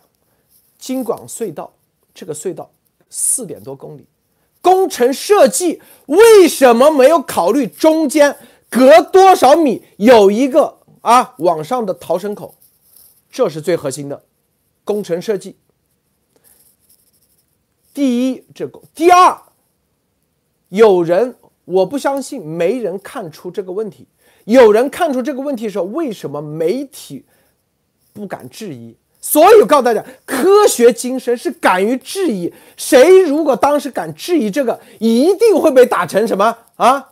[0.80, 1.76] 京广隧道
[2.16, 2.72] 这个隧道
[3.12, 4.08] 四点多公里。
[4.60, 8.36] 工程设计为什么没有考虑中间
[8.72, 12.56] 隔多少米有一个啊往上的逃生口？
[13.38, 14.24] 这是最核心的
[14.84, 15.56] 工程设计。
[17.94, 19.38] 第一，这个；第二，
[20.70, 24.08] 有人我不相信没人看出这个问题。
[24.46, 27.24] 有人看出这个问题的时候，为什么媒体
[28.12, 28.98] 不敢质疑？
[29.22, 32.52] 所以，我告诉大家，科学精神是敢于质疑。
[32.76, 37.12] 谁如果当时敢质疑这个，一定会被打成什么啊？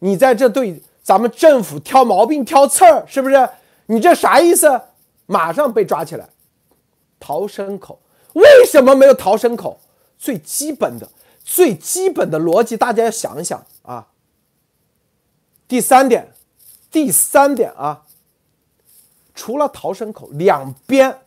[0.00, 3.48] 你在这对咱们政府挑毛病、挑刺儿，是不是？
[3.86, 4.82] 你这啥意思？
[5.26, 6.28] 马上被抓起来。
[7.18, 8.00] 逃生口
[8.34, 9.78] 为什么没有逃生口？
[10.18, 11.08] 最基本的、
[11.44, 14.08] 最基本的逻辑，大家要想一想啊。
[15.68, 16.32] 第三点，
[16.90, 18.04] 第三点啊，
[19.34, 21.18] 除了逃生口，两边。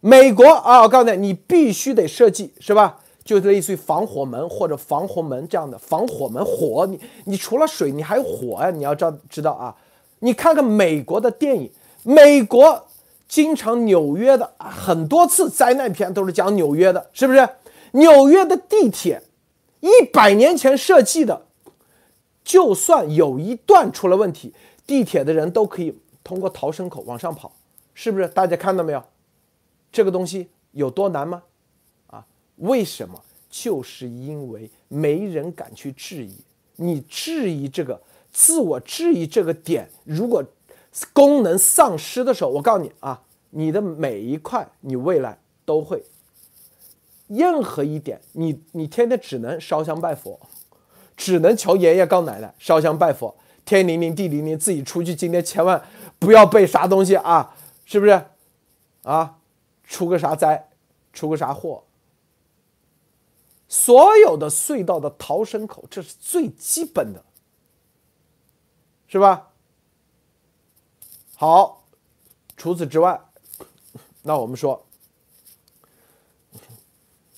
[0.00, 3.00] 美国啊，我告诉你，你必须得设计，是吧？
[3.24, 6.44] 就类似于防火门或者防洪门这样的防火门。
[6.44, 8.70] 火，你你除了水，你还有火呀！
[8.70, 9.74] 你要知道知道啊。
[10.18, 12.86] 你看看美国的电影，美国
[13.34, 17.48] 经常纽约的很多次灾难片都是讲纽约的，是不是？
[17.90, 19.24] 纽约的地铁
[19.80, 21.44] 一百年前设计的，
[22.44, 24.54] 就算有一段出了问题，
[24.86, 27.50] 地铁的人都可以通过逃生口往上跑，
[27.92, 28.28] 是不是？
[28.28, 29.02] 大家看到没有？
[29.90, 31.42] 这个东西有多难吗？
[32.06, 32.24] 啊，
[32.58, 33.20] 为什么？
[33.50, 36.36] 就是因为没人敢去质疑。
[36.76, 40.44] 你质疑这个，自我质疑这个点，如果
[41.12, 46.04] 功能丧失的时候，我告诉你啊，你的每一块，你未来都会。
[47.26, 50.38] 任何一点，你你天天只能烧香拜佛，
[51.16, 55.82] 只能求爷爷告奶奶烧香拜佛，天灵灵地灵灵，自己出去今天千万
[56.18, 58.26] 不要被啥东西啊，是不是？
[59.02, 59.38] 啊？
[59.86, 60.70] 出个啥灾，
[61.12, 61.84] 出个啥祸，
[63.68, 67.22] 所有的隧道的逃生口，这是最基本的，
[69.06, 69.50] 是吧？
[71.36, 71.84] 好，
[72.56, 73.20] 除此之外，
[74.22, 74.86] 那我们说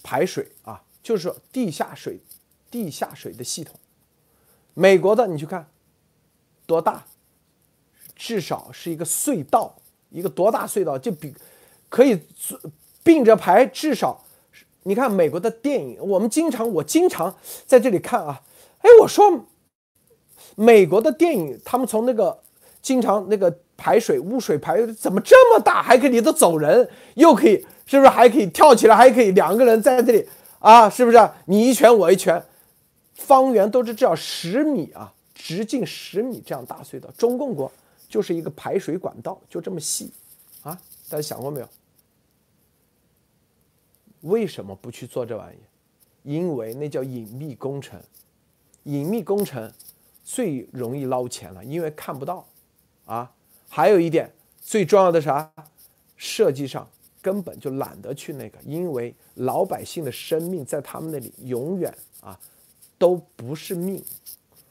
[0.03, 2.21] 排水啊，就是地下水、
[2.71, 3.75] 地下水的系统。
[4.75, 5.69] 美国的你去看
[6.67, 7.07] 多大，
[8.15, 9.77] 至少是一个隧道，
[10.11, 11.35] 一个多大隧道就比。
[11.89, 12.21] 可以
[13.05, 14.25] 并着排，至少
[14.83, 18.43] 你看美国的电影，我们经常我经常在这里看啊。
[18.81, 19.47] 哎，我说
[20.57, 22.43] 美国的电影，他们从那个
[22.83, 30.89] 经常那个排水污水排怎么这么大，还可以里头走人，又可以是不是还可以跳起来，还可以两个人在这里啊？
[30.89, 32.43] 是不是你一拳我一拳，
[33.15, 37.09] 方圆都是至少十米啊，直径十米这样大隧道。
[37.19, 37.71] 中共国
[38.09, 40.11] 就是一个排水管道，就这么细
[40.63, 41.69] 啊，大家想过没有？
[44.23, 45.59] 为什么不去做这玩意？
[46.23, 48.01] 因为那叫隐秘工程，
[48.85, 49.71] 隐秘工程
[50.25, 52.45] 最容易捞钱了，因为看不到
[53.05, 53.31] 啊。
[53.69, 55.51] 还有一点最重要的啥？
[56.17, 56.89] 设计上
[57.21, 62.39] 根本就懒得去那个，因为老百姓的生命在他们那里永远啊
[62.97, 64.03] 都不是命，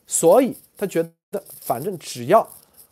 [0.08, 2.48] 所以他觉得反正只要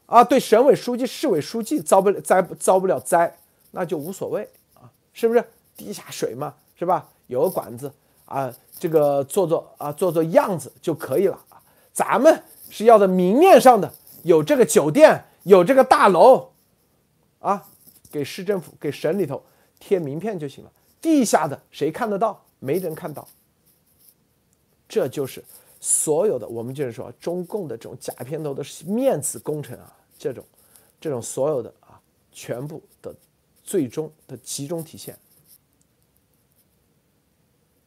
[0.06, 3.36] 啊对省委书记、市委书记遭不了灾遭不了灾，
[3.72, 5.44] 那就无所谓啊，是不是？
[5.76, 7.10] 地下水嘛，是吧？
[7.26, 7.92] 有个管子
[8.26, 11.60] 啊，这个做做啊做做样子就可以了啊。
[11.92, 16.51] 咱们是要的明面上的，有这个酒店，有这个大楼，
[17.39, 17.67] 啊，
[18.12, 19.43] 给市政府、给省里头
[19.79, 20.71] 贴名片就行了。
[21.01, 22.43] 地下的谁看得到？
[22.60, 23.27] 没人看到。
[24.88, 25.43] 这就是
[25.79, 30.45] 所有的我们就是说中共的这种假片头的面子工程啊，这种
[31.01, 31.99] 这种所有的啊，
[32.32, 33.13] 全部的
[33.63, 35.17] 最终的集中体现。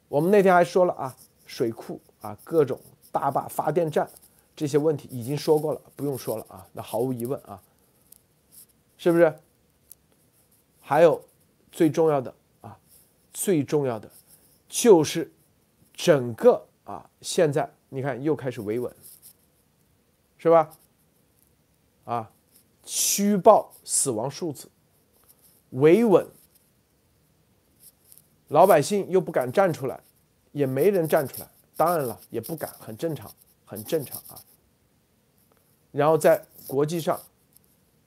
[0.09, 1.17] 我们那天还说了啊，
[1.47, 2.79] 水库啊，各种
[3.11, 4.11] 大坝发电站
[4.57, 6.67] 这些问题已经说过了，不用说了啊。
[6.73, 7.63] 那毫无疑问啊，
[8.97, 9.39] 是不是？
[10.81, 11.23] 还有
[11.71, 12.79] 最重要的啊，
[13.33, 14.11] 最重要的
[14.69, 15.31] 就是
[15.93, 18.95] 整个啊，现在你看又开始维稳，
[20.39, 20.71] 是吧？
[22.05, 22.31] 啊，
[22.85, 24.71] 虚报死亡数字，
[25.71, 26.27] 维稳。
[28.49, 30.01] 老百姓又不敢站出来，
[30.53, 33.29] 也没人站出来，当然了，也不敢，很正常，
[33.65, 34.41] 很正常啊。
[35.97, 37.21] 然后在国际上，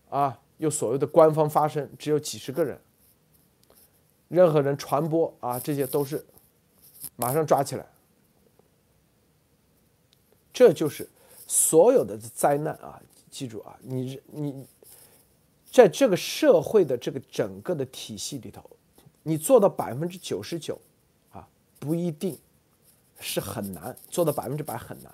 [0.09, 2.79] 啊，又所谓的官方发声，只有几十个人，
[4.27, 6.25] 任何人传播啊，这些都是
[7.15, 7.85] 马上抓起来。
[10.53, 11.09] 这就是
[11.47, 13.01] 所有的灾难啊！
[13.31, 14.67] 记住啊，你你
[15.71, 18.63] 在这个社会的这个整个的体系里头。
[19.23, 20.79] 你做到百分之九十九，
[21.31, 21.47] 啊，
[21.77, 22.39] 不一定
[23.19, 25.13] 是很难做到百分之百很难，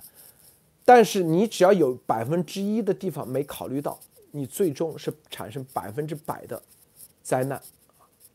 [0.86, 4.00] 但是你只要有百分之一的地方没考虑到，
[4.32, 6.62] 你最终是产生百分之百的
[7.24, 7.60] 灾难，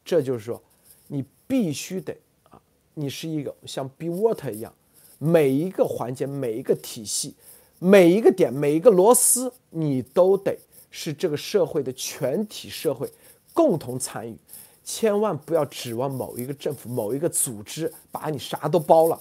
[0.04, 0.60] 这就是说，
[1.06, 2.12] 你必须得
[2.50, 2.60] 啊，
[2.94, 4.74] 你是一个像 B water 一样，
[5.18, 7.36] 每一个环节、每一个体系、
[7.78, 10.58] 每一个点、每一个螺丝，你都得
[10.90, 13.08] 是这个社会的全体社会
[13.54, 14.36] 共同参与。
[14.82, 19.20] 千万不要指望某一个政府、某一个组织把你啥都包了，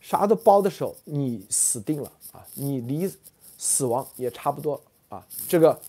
[0.00, 2.10] 啥都包的时候，你死定了。
[2.34, 2.44] 啊！
[2.54, 3.10] 你离
[3.56, 5.24] 死亡也差不多啊！
[5.48, 5.80] 这个，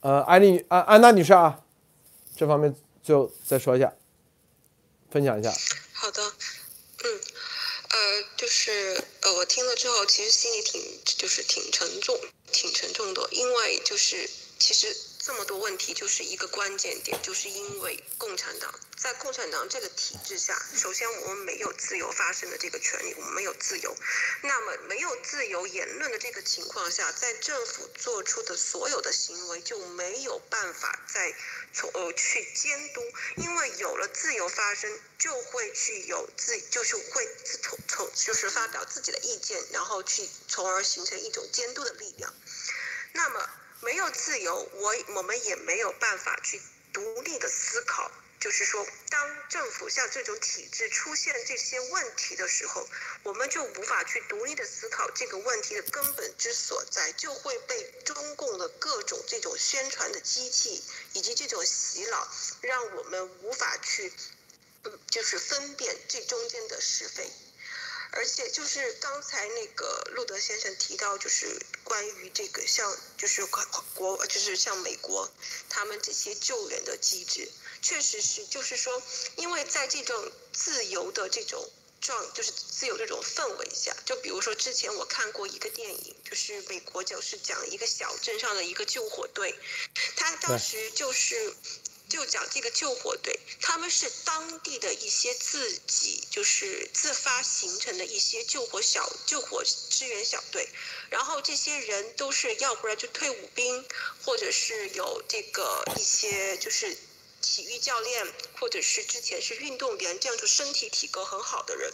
[0.00, 1.64] 呃，安丽安安娜女士啊，
[2.36, 3.92] 这方面最后再说一下，
[5.10, 5.50] 分享一下。
[5.94, 6.22] 好的，
[7.02, 7.20] 嗯，
[7.88, 10.80] 呃，就是呃，我听了之后，其实心里挺
[11.16, 12.14] 就是挺沉重、
[12.52, 14.94] 挺沉重的，因为就是其实。
[15.24, 23.96] 这么多问题就是一个关键点，就是因为共产党在共产党这个体制下，首先我们没有自由发声的这个权利，我们没有自由。
[24.42, 31.34] 那么没有自由言论的这个情况下，在政府做出的所有的行为就没有办法再
[31.72, 33.00] 从呃去监督，
[33.36, 37.26] 因为有了自由发声，就会去有自就是会
[37.62, 42.30] 从从就是发表自己的意见，然后去从而形成一种监督的力量。
[43.14, 43.48] 那么。
[43.84, 46.60] 没有自由，我我们也没有办法去
[46.92, 48.10] 独立的思考。
[48.40, 52.86] 就是说，当政府像这种体制出现这些问题的时候，
[53.22, 62.28] 我们就无法去独立的思考这个问题的根本之所在，就会被中共的各种这种宣传的机器以及这种洗脑，
[62.60, 64.12] 让我们无法去，
[65.10, 67.30] 就是分辨这中间的是非。
[68.16, 73.44] 而且就是刚才那个路德先生提到，就是关于这个像就是
[73.94, 75.28] 国就是像美国
[75.68, 77.50] 他们这些救援的机制，
[77.82, 79.02] 确实是就是说，
[79.36, 81.68] 因为在这种自由的这种
[82.00, 89.58] 状，就是自由这种氛围下，就比如说之前我看过一个电影，就是美国就是讲一个小镇上的一个救火队，
[90.16, 91.54] 他当时就是。
[92.08, 100.68] 就讲这个救火队，他们是当地的一些自己就是自发形成的一些救火小救火支援小队，
[101.10, 103.84] 然后这些人都是要不然就退伍兵，
[104.24, 106.96] 或者是有这个一些就是
[107.40, 111.92] 体育教练，或者是之前是运动员，这样就身体体格很好的人。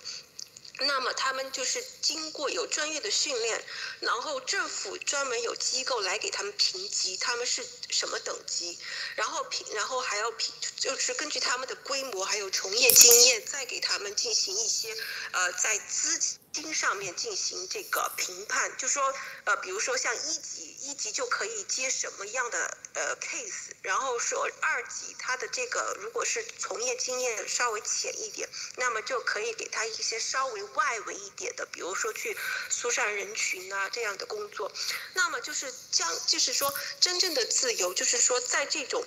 [0.81, 3.65] 那么他们就是经过有专业的训练，
[4.01, 8.79] 然后政府专门有机构来给他们评级，他们是什么等级，
[9.15, 14.97] 然后评，然后还要评，就是根据他们的规模还有从业经验，再给他们进行一些，
[15.33, 16.19] 呃，在资
[16.53, 20.71] 金上面进行这个评判，就说，呃，比如说像一级。
[20.83, 32.35] 一级就可以接什么样的呃 case，然后说二级他的这个如果是从业经验稍微浅一点，那么就可以给他一些稍微外围一点的，比如说去
[32.71, 34.73] 疏散人群啊这样的工作。
[35.13, 39.05] 那么就是将就是说真正的自由，就是说在这种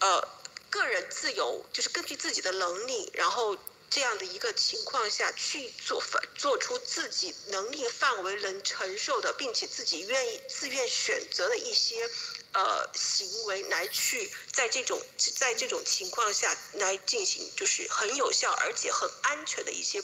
[0.00, 0.26] 呃
[0.70, 3.58] 个人自由，就是根据自己的能力，然后
[3.90, 12.08] 这样的一个情况下去做做做出自己能力范围能承受的，并且自己愿意自愿选择的一些
[12.52, 15.02] 呃行为来去在这种
[15.36, 20.00] 在这种情况下来进行，就是很有效而且很安全的一些。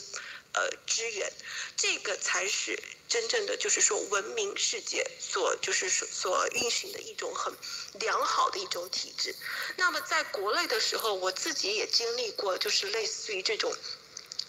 [0.53, 1.31] 呃，支援，
[1.75, 7.53] 这个才是真正的，就是说文明世界所就是所所运行的一种很
[7.99, 9.35] 良好的一种体制。
[9.75, 13.71] 那么在国内的时候，我自己也经历过，就是类似于这种，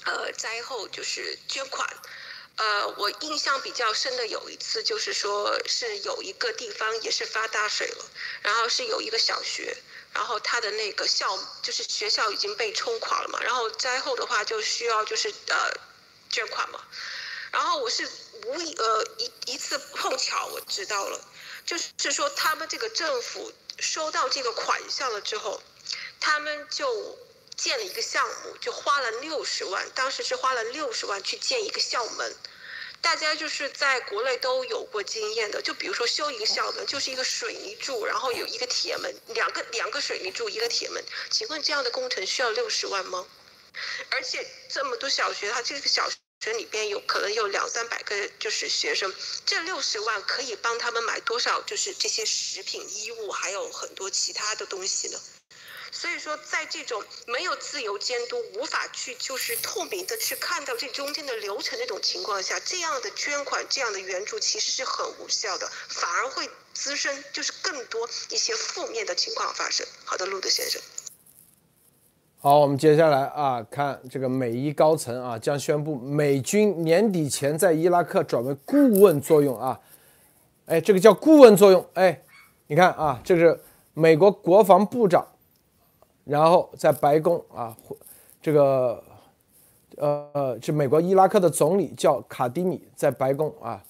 [0.07, 1.87] 呃，灾后就是捐款。
[2.57, 8.05] 呃，我印象比较深的有一次，就是说是有一个地方也是发大水了，
[8.41, 9.77] 然后是有一个小学，
[10.15, 15.88] 然后他的那个校就是学校已经被冲垮了嘛，然后灾后的话就需要就是呃。
[16.31, 16.81] 捐款嘛，
[17.53, 18.09] 然后我是
[18.47, 21.21] 无意呃一一次碰巧我知道了，
[21.65, 25.63] 就是说他们这个政府收到这个款项了之后，
[26.21, 27.19] 他们就
[27.57, 32.35] 建了一个项目，就花了六十万，当时是花了六十万去建一个校门。
[33.01, 43.25] 大家就是在国内都有过经验的，就比如说修一个校门，就是一个水泥柱，然后有一个铁门，两个两个水泥柱一个铁门，请问这样的工程需要六十万吗？
[44.11, 49.15] 而且这么多小学，它这个小学里边有可能有两三百个就是学生，
[49.45, 51.63] 这六十万可以帮他们买多少？
[51.63, 55.21] 就是这些食品、衣物，还有很多其他的东西呢。
[55.91, 69.87] 所以说，在这种没有自由监督、无法去就是透明的去看到这中间的流程这种情况下，这样的捐款、这样的援助其实是很无效的，反而会滋生就是更多一些负面的情况发生。
[70.05, 70.81] 好的，路德先生。
[72.41, 79.81] 好，我们接下来啊，看这个美伊高层啊将宣布美军年底前在伊拉克转为顾问作用啊，
[80.67, 82.23] 哎，这个叫顾问作用，哎，
[82.69, 83.59] 你看啊，这是
[83.93, 85.27] 美国国防部长，
[86.25, 87.77] 然后在白宫啊，
[88.41, 89.03] 这个
[89.97, 93.83] 呃，是美国伊拉克的总理叫卡迪米，在白宫啊，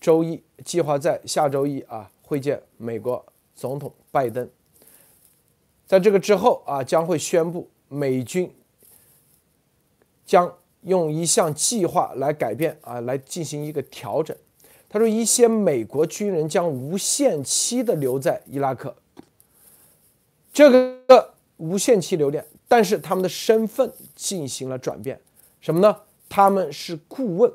[0.00, 3.26] 周一计划在下周一啊会见美国
[3.56, 4.48] 总统拜登，
[5.84, 7.68] 在这个之后啊，将会宣布。
[7.88, 8.52] 美军
[10.24, 14.36] 将用一项计划来改变啊，来进行一个调整。
[14.88, 18.94] 他说，一些美国军人将无限期的留在伊拉克，
[20.52, 25.20] 这个无限期留恋，但是他们的身份进行了转变，
[25.60, 26.02] 什么呢？
[26.28, 27.52] 他们是顾问，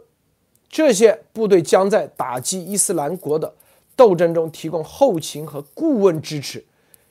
[0.69, 3.53] 这些部队将在打击伊斯兰国的
[3.95, 6.63] 斗争中提供后勤和顾问支持，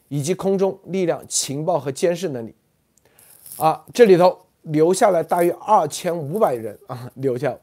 [0.09, 2.55] 以及空中力量情报和监视能力。
[3.61, 7.55] 啊，这里头留下来大约二千五百人啊，留下，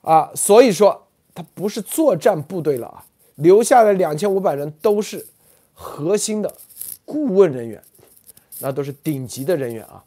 [0.00, 3.04] 啊，所以说他不是作战部队了啊，
[3.34, 5.26] 留下来两千五百人都是
[5.74, 6.54] 核心的
[7.04, 7.82] 顾问人员，
[8.60, 10.04] 那都是顶级的人员啊。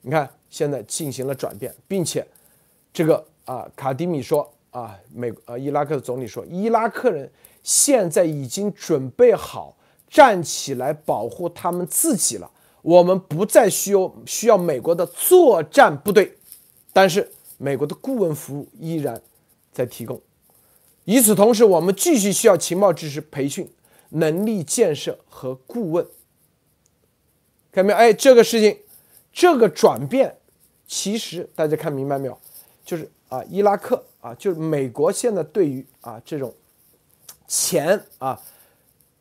[0.00, 2.26] 你看现在进行了转变，并且
[2.94, 7.30] 这个啊，卡迪米说啊，美呃伊拉克的总理说，伊拉克人
[7.62, 9.76] 现在已经准备好
[10.08, 12.50] 站起来保护他们自己了。
[12.86, 16.38] 我们不再需要需要美国的作战部队，
[16.92, 19.20] 但是美国的顾问服务依然
[19.72, 20.22] 在提供。
[21.04, 23.68] 与此同时，我们继续需要情报知识培训、
[24.10, 26.06] 能力建设和顾问。
[27.72, 27.98] 看到没有？
[27.98, 28.78] 哎，这个事情，
[29.32, 30.36] 这个转变，
[30.86, 32.38] 其实大家看明白没有？
[32.84, 36.54] 就是啊，伊拉克啊，就是美国现在对于啊这种
[37.48, 38.40] 钱啊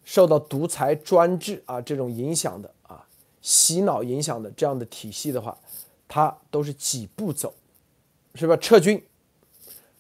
[0.04, 2.72] 受到独裁专制啊这种影响的。
[3.46, 5.56] 洗脑影响的这样的体系的话，
[6.08, 7.54] 它都是几步走，
[8.34, 8.58] 是吧？
[8.58, 9.00] 撤军，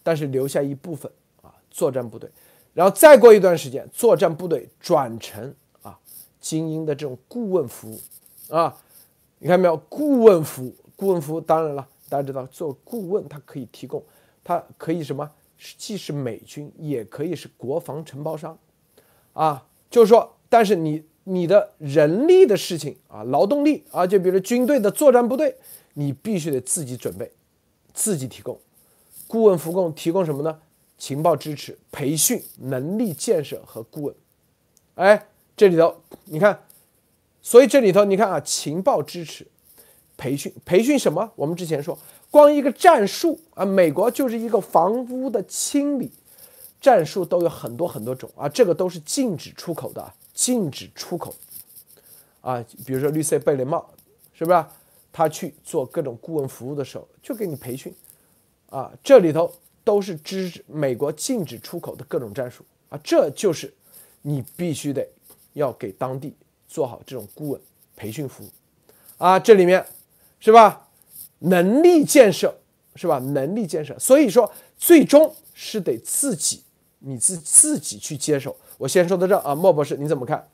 [0.02, 1.12] 但是留下一部分
[1.43, 2.28] 啊作战部队，
[2.74, 5.96] 然后再过一段时间，作战部队转成啊
[6.39, 8.02] 精英的这种顾问服务
[8.50, 8.76] 啊，
[9.38, 9.78] 你看没有？
[9.78, 14.04] 顾问服务，顾问服务，当然了，大家知道做顾问，它可以提供，
[14.43, 15.30] 它可以什么？
[15.78, 18.58] 既是美军，也可以是国防承包商，
[19.34, 21.06] 啊，就是说，但是你。
[21.26, 25.56] 你的人力的事情啊，劳动力啊，就比如军队的作战部队，
[25.94, 27.32] 你必须得自己准备，
[27.94, 28.60] 自己提供。
[29.28, 30.60] 顾问服务提供什么呢？
[30.98, 34.16] 情报支持、培训、能力建设和顾问。
[34.94, 35.96] 哎，这里头
[36.26, 36.62] 你看，
[37.42, 39.46] 所以这里头你看啊，情报支持、
[40.16, 41.32] 培训、培训什么？
[41.36, 41.98] 我们之前说，
[42.30, 46.12] 光一个战术啊，美国就是一个房屋的清理
[46.80, 50.14] 战术都有很多很多种啊，这个都是禁止出口的。
[50.36, 51.34] 禁止出口，
[52.42, 53.90] 啊，比如说绿色贝雷帽，
[54.34, 54.64] 是不是？
[55.12, 57.92] 他去做各种顾问服务的时候，就给你培训，
[58.70, 59.50] 啊，这里头
[59.82, 63.74] 都是支持美国禁止出口的各种战术，啊，这就是
[64.22, 65.08] 你必须得
[65.54, 66.36] 要给当地
[66.68, 67.62] 做好这种顾问
[67.96, 68.50] 培训服务，
[69.18, 69.86] 啊，这里面
[70.42, 70.90] 是吧？
[71.40, 72.54] 能力建设
[72.96, 73.20] 是吧？
[73.20, 76.62] 能力建设，所以说最终是得自己
[77.00, 78.54] 你自自己去接手。
[78.78, 80.50] 我先说到这啊，莫博士你怎么看？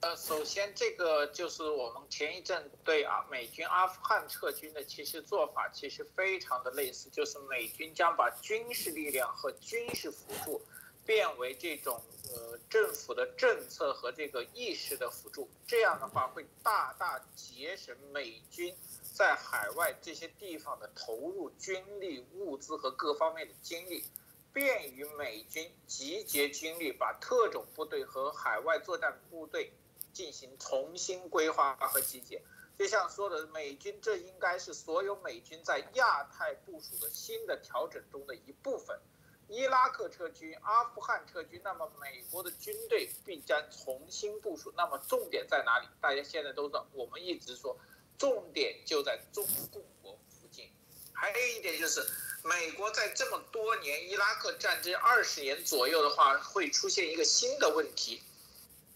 [0.00, 10.60] 呃，首先这个就是我们前一阵对啊美军阿富汗撤军的其实做法其实非常的类似，就是美军将把军事力量和军事辅助
[11.06, 12.00] 变为这种
[12.34, 18.74] 呃政府的政策和这个意识的辅助，这样的话会大大节省美军
[19.14, 24.04] 在海外这些地方的投入军力、物资和各方面的精力。
[24.52, 29.72] 便于美军集结军力，把特种部队和海外作战部队。
[30.12, 32.42] 进行重新规划和集结，
[32.76, 39.00] 就像说的，美军这应该是所有美军在亚太部署的新的调整中的一部分。
[39.46, 44.74] 伊拉克撤军，阿富汗撤军，那么美国的军队必将重新部署。
[44.76, 45.86] 那么重点在哪里？
[46.00, 47.78] 大家现在都知道，我们一直说，
[48.18, 50.68] 重点就在中共国附近。
[51.12, 52.00] 还有一点就是，
[52.42, 58.22] 美国在这么多年伊拉克战争二十年左右的话，会出现一个新的问题。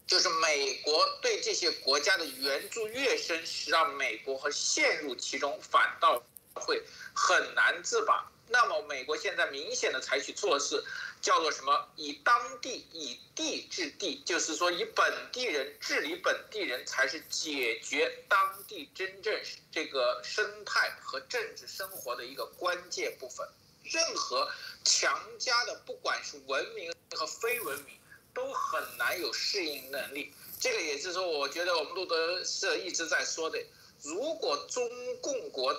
[0.07, 6.23] 就是美国对这些国家的援助越深，是让美国和陷入其中，反倒
[6.55, 6.83] 会
[7.15, 8.31] 很难自拔。
[8.49, 10.85] 那么，美国现在明显的采取措施，
[11.21, 11.89] 叫做什么？
[11.97, 19.35] 以当地以地治地，就是说以本地人治理本地人，才是解决当地真正
[19.73, 23.47] 这个生态和政治生活的一个关键部分。
[23.83, 24.51] 任何
[24.85, 27.95] 强加的，不管是文明和非文明。
[28.35, 33.65] 都很难有适应能力，这个也是说，我觉得我们路德社一直在说的，
[34.03, 34.91] 如果中
[35.23, 35.73] 共国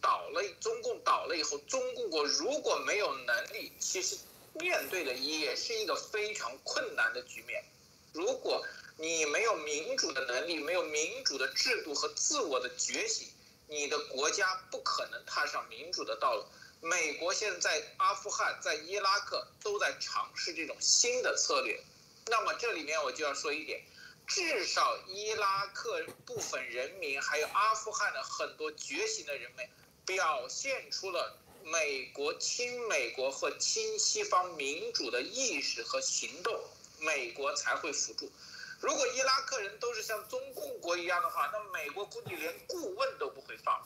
[0.00, 4.16] 倒了，中共倒了以后，中共国如果没有能力，其实
[4.54, 7.64] 面对的也是一个非常困难的局面。
[8.12, 8.64] 如果
[8.96, 13.28] 你没有民主的能力，没有民主的制度和自我的觉醒，
[13.68, 16.44] 你的国家不可能踏上民主的道路。
[16.80, 21.80] 美国现在阿富汗、在伊拉克都在尝试这种新的策略。
[22.26, 23.82] 那么这里面我就要说一点，
[24.26, 29.68] 至少伊拉克部分人民，还有阿富汗的很多觉醒的人们，
[30.08, 36.58] 表现出了美国亲美国和亲西方民主的意识和行动，
[36.98, 38.32] 美国才会辅助。
[38.80, 43.84] 如果伊拉克人都是像中共国一样的话，那美国估计连顾问都不会放。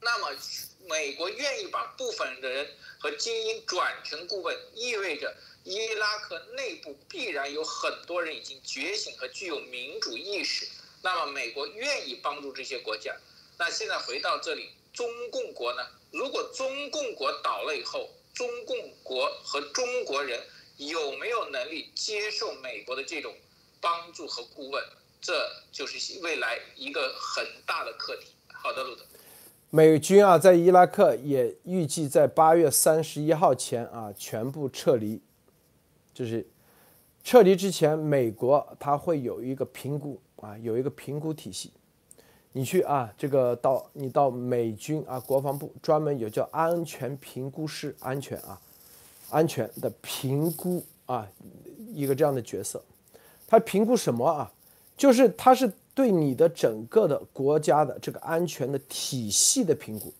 [0.00, 0.30] 那么
[0.88, 5.36] 美国愿意把部分的人和精英转成顾问，意味着。
[5.64, 10.66] 伊拉克内部必然有很多人已经觉醒和具有民主意识，
[11.02, 13.14] 那么美国愿意帮助这些国家。
[13.58, 15.82] 那现在回到这里，中共国呢？
[16.10, 20.40] 如果中共国倒了以后，中共国和中国人
[20.76, 23.32] 有没有能力接受美国的这种
[23.80, 24.82] 帮助和顾问？
[25.20, 25.32] 这
[25.70, 28.32] 就是未来一个很大的课题。
[28.52, 29.02] 好的，路德。
[29.70, 35.22] 美军啊，在伊拉克也预计在八月三十一号前啊全部撤离。
[36.12, 36.44] 就是
[37.22, 41.70] 撤离之前，美国它会有一个评估啊，有一个评估体系。
[42.52, 48.60] 你去啊，这个到你到美军啊，国防部专门有叫安全评估师，安全啊，
[49.30, 51.28] 安全的评估啊，
[51.92, 52.82] 一个这样的角色。
[53.46, 54.52] 他评估什么啊？
[54.96, 60.12] 就是他是对你的整个的国家的这个安全的体系的评估。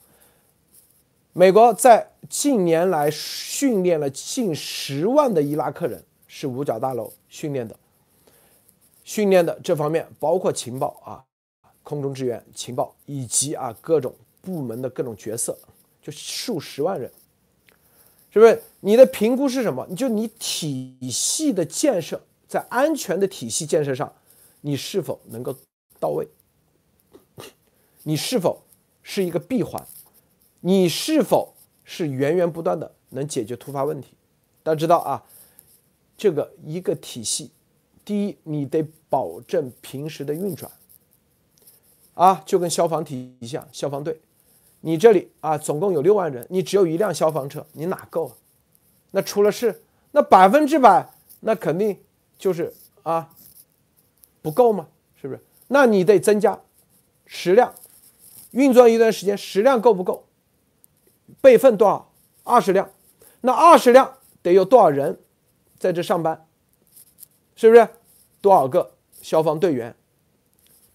[1.32, 7.76] 美国在近年来训练了近十万的伊拉克人，是五角大楼训练的。
[9.04, 11.24] 训练的这方面包括情报啊、
[11.88, 15.58] 空中支援、情报以及啊各种部门的各种角色，
[16.02, 17.10] 就数十万人，
[18.30, 18.62] 是不是？
[18.80, 19.86] 你的评估是什么？
[19.88, 24.12] 你就你体系的建设，在安全的体系建设上，
[24.60, 25.56] 你是否能够
[25.98, 26.28] 到位？
[28.02, 28.62] 你是否
[29.02, 29.86] 是一个闭环？
[30.60, 34.08] 你是否是源源不断的能解决突发问题？
[34.62, 35.24] 大家知道啊，
[36.18, 37.50] 这个一个体系，
[38.04, 40.70] 第一，你得保证平时的运转，
[42.18, 44.20] 啊，就跟消防体一样，消防队，
[44.80, 48.34] 你这里啊，总共有六万人，你只有一辆消防车，你哪够啊？
[49.12, 51.08] 那出了事，那百分之百，
[51.38, 51.96] 那肯定
[52.36, 53.30] 就是啊，
[54.42, 55.40] 不够嘛，是不是？
[55.68, 56.60] 那你得增加
[57.24, 57.72] 十辆，
[58.50, 60.26] 运作一段时间，十辆够不够？
[61.40, 62.10] 备份多少？
[62.42, 62.90] 二十辆，
[63.42, 65.20] 那二十辆得有多少人
[65.78, 66.44] 在这上班？
[67.54, 67.88] 是不是？
[68.40, 69.94] 多少个消防队员？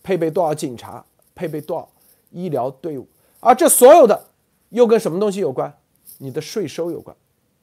[0.04, 1.06] 配备多少警察？
[1.36, 1.90] 配备多少
[2.32, 3.08] 医疗队伍？
[3.40, 4.30] 而这所有的
[4.70, 5.78] 又跟什么东西有关？
[6.20, 7.16] 你的税收有关，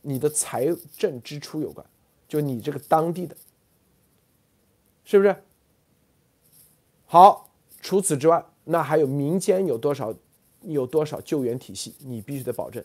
[0.02, 0.68] 你的财
[0.98, 1.86] 政支出有关，
[2.28, 3.34] 就你这个当地的，
[5.04, 5.34] 是不是？
[7.06, 7.50] 好，
[7.80, 10.14] 除此之外，那还有民间有多少
[10.62, 12.84] 有多少救援体系，你必须得保证。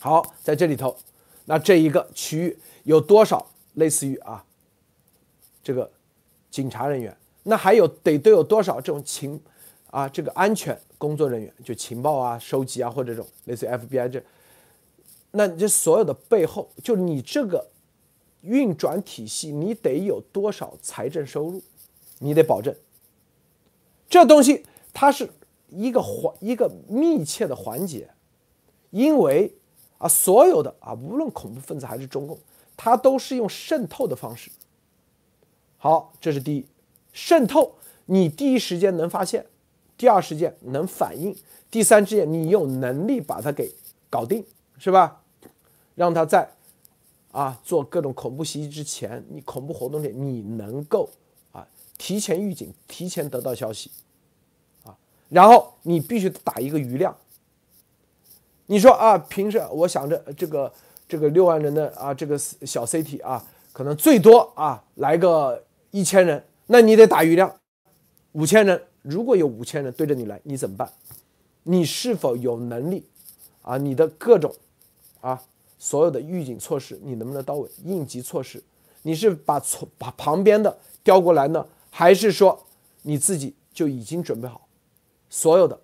[0.00, 0.96] 好，在这里头，
[1.46, 4.44] 那这一个区域有多少类似于啊
[5.62, 5.90] 这个
[6.50, 7.16] 警察人员？
[7.44, 9.40] 那还有得都有多少这种情
[9.90, 14.22] 啊这个安全工作人员，就情报啊收集啊或者这种类似于 FBI 这，
[15.32, 17.68] 那这所有的背后，就你这个
[18.42, 21.62] 运转体系，你得有多少财政收入，
[22.18, 22.74] 你得保证。
[24.08, 25.28] 这东西它是
[25.68, 28.08] 一个环一个密切的环节，
[28.90, 29.54] 因为
[29.98, 32.38] 啊，所有的啊，无论恐怖分子还是中共，
[32.76, 34.50] 它都是用渗透的方式。
[35.76, 36.66] 好，这是第一，
[37.12, 37.74] 渗透
[38.06, 39.44] 你第一时间能发现，
[39.98, 41.36] 第二事件能反应，
[41.70, 43.74] 第三时间你有能力把它给
[44.08, 44.46] 搞定，
[44.78, 45.20] 是吧？
[45.96, 46.48] 让他在
[47.32, 51.10] 啊做各种恐怖袭击之前，你恐怖活动点你能够
[51.50, 51.66] 啊。
[51.98, 53.90] 提前预警，提前得到消息，
[54.84, 54.96] 啊，
[55.28, 57.14] 然后你必须打一个余量。
[58.66, 60.72] 你说啊，平时我想着这个
[61.08, 67.52] 这个六万人的啊这个小 CT 啊，可能最多啊来个一千人，那你得打余量，
[68.30, 68.80] 五千人。
[69.02, 70.92] 如果有五千人对着你来，你怎么办？
[71.62, 73.04] 你是否有能力
[73.62, 73.76] 啊？
[73.76, 74.54] 你的各种
[75.20, 75.42] 啊
[75.78, 77.68] 所有的预警措施，你能不能到位？
[77.84, 78.62] 应急措施，
[79.02, 81.66] 你是把从把旁边的调过来呢？
[81.90, 82.66] 还是说
[83.02, 84.66] 你自己就已经准备好
[85.30, 85.80] 所有的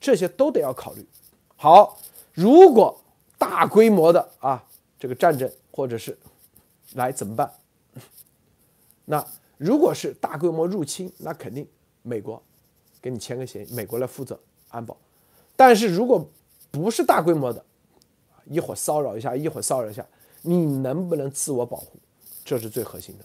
[0.00, 1.06] 这些都得要考虑
[1.56, 1.98] 好。
[2.32, 3.00] 如果
[3.38, 4.64] 大规模的啊
[4.98, 6.18] 这个战争或者是
[6.94, 7.52] 来怎么办？
[9.04, 9.24] 那
[9.56, 11.66] 如果是大规模入侵，那肯定
[12.04, 12.40] 美国
[13.02, 14.38] 给你签个协议，美国来负责
[14.68, 14.96] 安保。
[15.56, 16.24] 但是如果
[16.70, 17.64] 不是大规模的，
[18.44, 20.06] 一会儿骚扰一下，一会儿骚扰一下，
[20.42, 21.98] 你能不能自我保护？
[22.44, 23.24] 这是最核心的。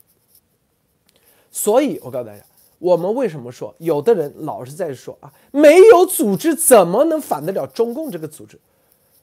[1.51, 2.43] 所以，我告诉大家，
[2.77, 8.57] 我们为什么说有的人老是在说啊，没有组织怎么能反得了中共这个组织？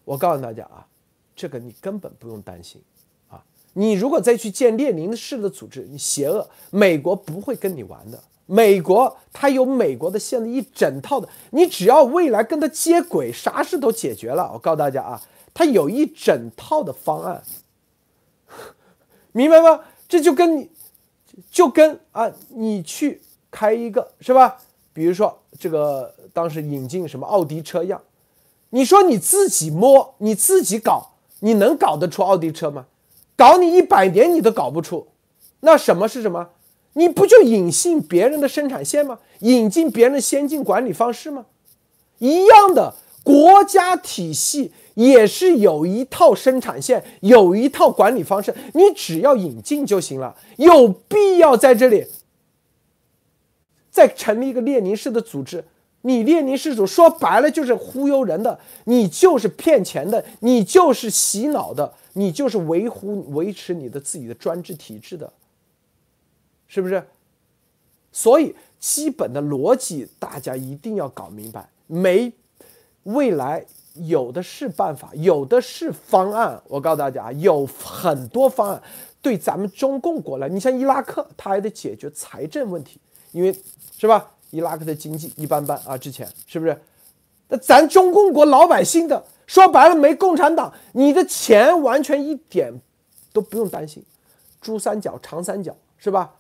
[0.05, 0.87] 我告诉大家啊，
[1.35, 2.83] 这个你根本不用担心
[3.29, 3.43] 啊。
[3.73, 8.23] 你如果再去建列宁式的组织，你邪恶，美国不会跟你玩的。
[8.47, 14.51] 美国它有美国的现在一整套的，你只要未来跟它接轨，啥事都解决了。
[14.55, 15.21] 我告诉大家啊，
[15.53, 17.43] 它有一整套的方案，
[19.33, 19.81] 明白吗？
[20.09, 20.71] 这就跟你。
[21.51, 23.21] 就跟啊，你去
[23.51, 24.57] 开一个是吧？
[24.95, 28.01] 比如说这个当时引进什么奥迪车一样，
[28.71, 32.87] 你说你自己摸，你自己搞，你能搞得出奥迪车吗？
[33.37, 35.09] 搞你一百年你都搞不出。
[35.61, 36.49] 那什么是什么？
[36.97, 39.19] 你不就引进别人的生产线吗？
[39.41, 41.47] 引进别人的先进管理方式吗？
[42.19, 44.73] 一样的国家体系。
[44.97, 50.35] 也是有一套生产线，有一套管理方式，你只要引进就行了。
[50.57, 52.07] 有必要在这里
[53.91, 55.63] 再成立一个列宁式的组织？
[56.01, 65.31] 你列宁式组说白了就是忽悠人的，你就是骗钱的，你就是洗脑的，你就是维护维持你的自己的专制体制的，
[66.69, 67.03] 是不是？
[68.13, 72.33] 所以基本的逻辑大家一定要搞明白，没
[73.05, 73.65] 未来。
[74.07, 76.61] 有的是办法，有的是方案。
[76.69, 78.83] 我告诉大家，有很多方案
[79.23, 83.01] 对咱们中共国来，你像伊拉克，他还得解决财政问题，
[83.33, 83.59] 因为
[83.97, 84.33] 是吧？
[84.51, 86.79] 伊拉克的经济一般般啊，之前是不是？
[87.49, 92.71] 那咱中共国老百姓的，说白了没共产党，你的钱完全一点
[93.33, 94.05] 都不用担心。
[94.61, 96.35] 珠三角、长三角是吧？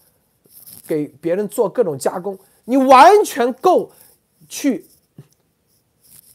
[0.86, 3.90] 给别人做各种加工，你完全够
[4.48, 4.86] 去。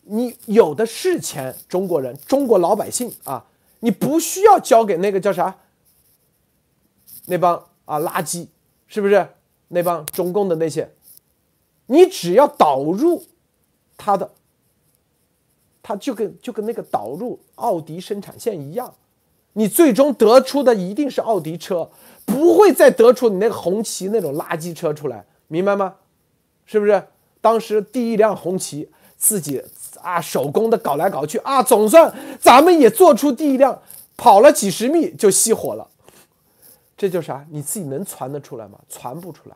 [0.04, 3.46] 你有的是钱，中国人、中国老百姓啊，
[3.80, 5.56] 你不需要交给那个叫啥？
[7.28, 8.48] 那帮啊垃圾，
[8.88, 9.28] 是不是？
[9.70, 10.92] 那帮中共的那些，
[11.86, 13.24] 你只要导入
[13.96, 14.34] 他的，
[15.82, 18.94] 他就跟就跟那个导入奥迪生产线一样，
[19.54, 21.90] 你最终得出的一定是奥迪车，
[22.26, 25.96] 不会再得出你那个红旗那种垃圾车出来，明白吗？
[26.66, 27.04] 是不是？
[27.42, 29.64] 当时第一辆红旗自己。
[30.02, 33.80] 啊，手工的搞来搞去啊，总算咱们也做出第一辆，
[34.18, 35.88] 跑了几十米就熄火了。
[36.98, 37.46] 这就啥？
[37.52, 38.80] 你自己能传得出来吗？
[38.90, 39.56] 传不出来。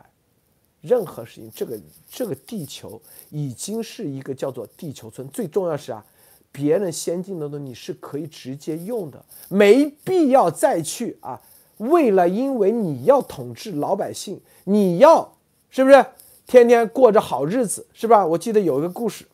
[0.81, 3.01] 任何事情，这个这个地球
[3.31, 5.27] 已经是一个叫做地球村。
[5.29, 6.05] 最重要是啊，
[6.51, 11.41] 别人先进的东西是可以直接用的，没必要再去啊。
[11.77, 15.33] 为了因为你要统治老百姓，你要
[15.69, 16.05] 是不是
[16.47, 18.25] 天天过着好日子，是吧？
[18.25, 19.25] 我记得有一个故事。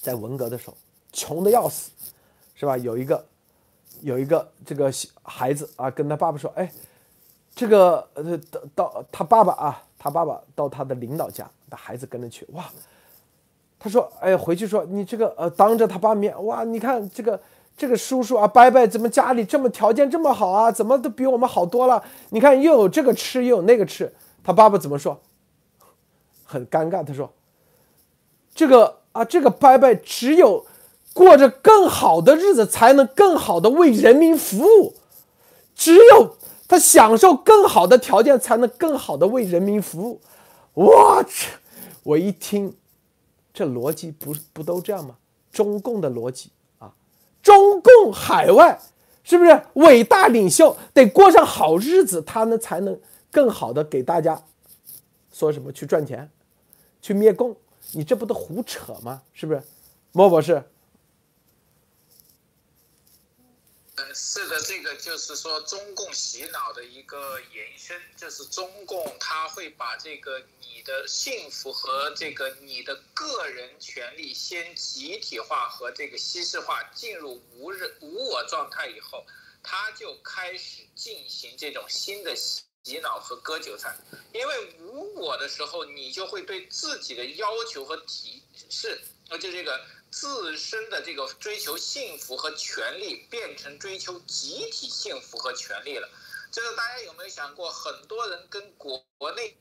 [0.00, 0.76] 在文革的时候，
[1.12, 1.90] 穷的要死，
[2.54, 2.76] 是吧？
[2.76, 3.24] 有一个，
[4.02, 6.70] 有一个这个孩子啊，跟他爸爸说：“哎，
[7.54, 12.64] 这个呃，到到他爸爸啊，他爸爸到他的领导家，那孩子跟着去，哇，
[13.80, 17.40] 他说，哎，回去说你这个呃，当着他爸面，哇，你看这个
[17.76, 20.72] 这个叔叔啊，伯伯怎么家里这么条件这么好啊？
[20.72, 22.02] 怎么都比我们好多了？
[22.30, 24.12] 你看又有这个吃，又有那个吃。
[24.42, 25.20] 他爸爸怎么说？
[26.44, 27.32] 很尴尬，他说，
[28.54, 30.64] 这个啊，这个伯伯只有
[31.12, 34.94] 过着更好的日子，才能更好的为人民服务，
[35.74, 36.36] 只有。
[36.68, 40.20] 他享受更好的条件，才能更好的为人民服务。
[40.74, 41.52] 我去，
[42.02, 42.74] 我一听，
[43.54, 45.14] 这逻辑不不都这样吗？
[45.52, 46.50] 中共的逻辑，
[47.46, 48.76] 中共海外
[49.22, 52.98] 是不是伟大领袖得过上好日子，他们才能
[53.30, 54.42] 更好的给大家
[55.32, 56.28] 说什么去赚钱，
[57.00, 57.54] 去灭共？
[57.92, 59.22] 你这不都胡扯吗？
[59.32, 59.62] 是不是，
[60.10, 60.60] 莫博士？
[63.98, 79.24] 嗯是的，这个就是说中共洗脑的一个延伸，就是中共他会把这个你的幸福和这个你的个人权利先集体化和这个稀释化，进入无人无我状态以后，
[79.62, 83.96] 他就开始进行这种新的洗脑和割韭菜。
[84.34, 89.80] 因为无我的时候，你就会对自己的要求和提示，那就这个。
[90.18, 96.08] 自身的这个追求幸福和权利变成追求集体幸福和权利了，
[96.50, 97.70] 这个大家有没有想过？
[97.70, 99.54] 很多人跟国国内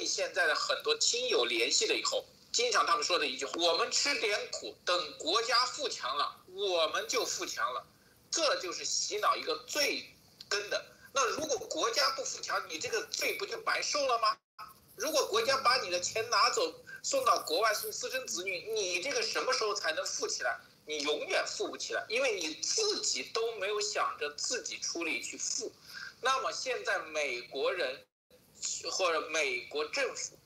[0.00, 7.82] 现在的很多亲友联系了以后，经常他们说的一句话：“我们吃点苦，等国家富强了，我们就富强了。”
[8.30, 10.14] 这就是洗脑一个最
[10.46, 10.84] 根的。
[11.14, 14.36] 那如果国家不富强，你这个罪不就白受了吗？
[14.96, 16.70] 如果国家把你的钱拿走，
[17.02, 20.58] 送到国外送私生子女，你这个什么时候才能富起来？
[20.86, 25.72] 你永远富不起来，因为你自己都没有想着自己出力去富。
[26.20, 28.04] 那么现在美国人
[28.90, 30.36] 或者美国政府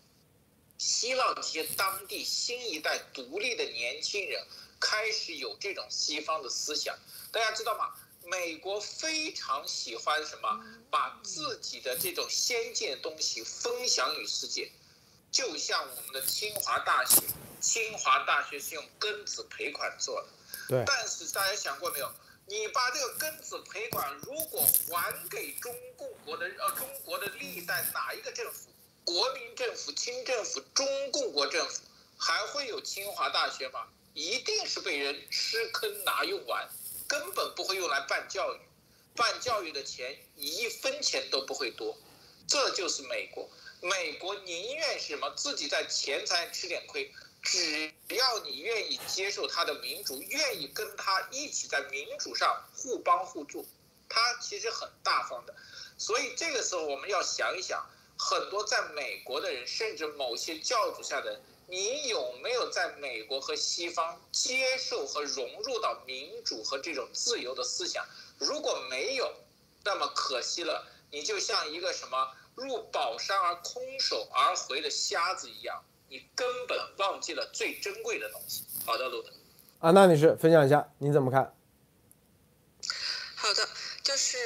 [0.77, 4.47] 希望这些当地新一代独立的年轻人
[4.79, 6.99] 开始有这种西方的思想。
[7.33, 7.95] 大家知道吗？
[8.25, 10.61] 美国非常喜欢什么？
[10.91, 14.71] 把自己的这种先进的东西分享与世界。
[15.35, 17.21] 就像我们的清华大学，
[17.61, 20.29] 清华大学是用庚子赔款做的，
[20.69, 20.85] 对。
[20.87, 22.09] 但是大家想过没有？
[22.47, 28.69] 你把这个庚子赔款如果还给中共国的呃中国的历代哪一个政府，
[29.03, 31.81] 国民政府、清政府、中共国政府，
[32.17, 33.89] 还会有清华大学吗？
[34.13, 36.69] 一定是被人吃坑拿用完，
[37.09, 38.61] 根本不会用来办教育，
[39.17, 41.99] 办教育的钱一分钱都不会多，
[42.47, 43.51] 这就是美国。
[43.85, 45.31] 美国宁愿什么？
[45.37, 47.13] 自己在钱财吃点亏，
[47.43, 53.67] 只要你愿意接受他的民主，愿意跟他一起在民主上互帮互助，
[54.09, 55.55] 他其实很大方的。
[55.99, 57.87] 所以这个时候我们要想一想，
[58.19, 68.03] 很多在美国的人，甚至某些教主下的人，你有没有在美国和西方接受和融入到民主和这种自由的思想？
[68.39, 69.31] 如果没有，
[69.85, 72.33] 那么可惜了，你就像一个什么？
[72.55, 78.65] 入宝山而空手而回的瞎子一样，你根本忘记了最珍贵的东西。
[78.85, 79.31] 好的，路德。
[79.81, 81.55] 啊，那女士分享一下，你怎么看？
[83.35, 83.69] 好的，
[84.03, 84.39] 就是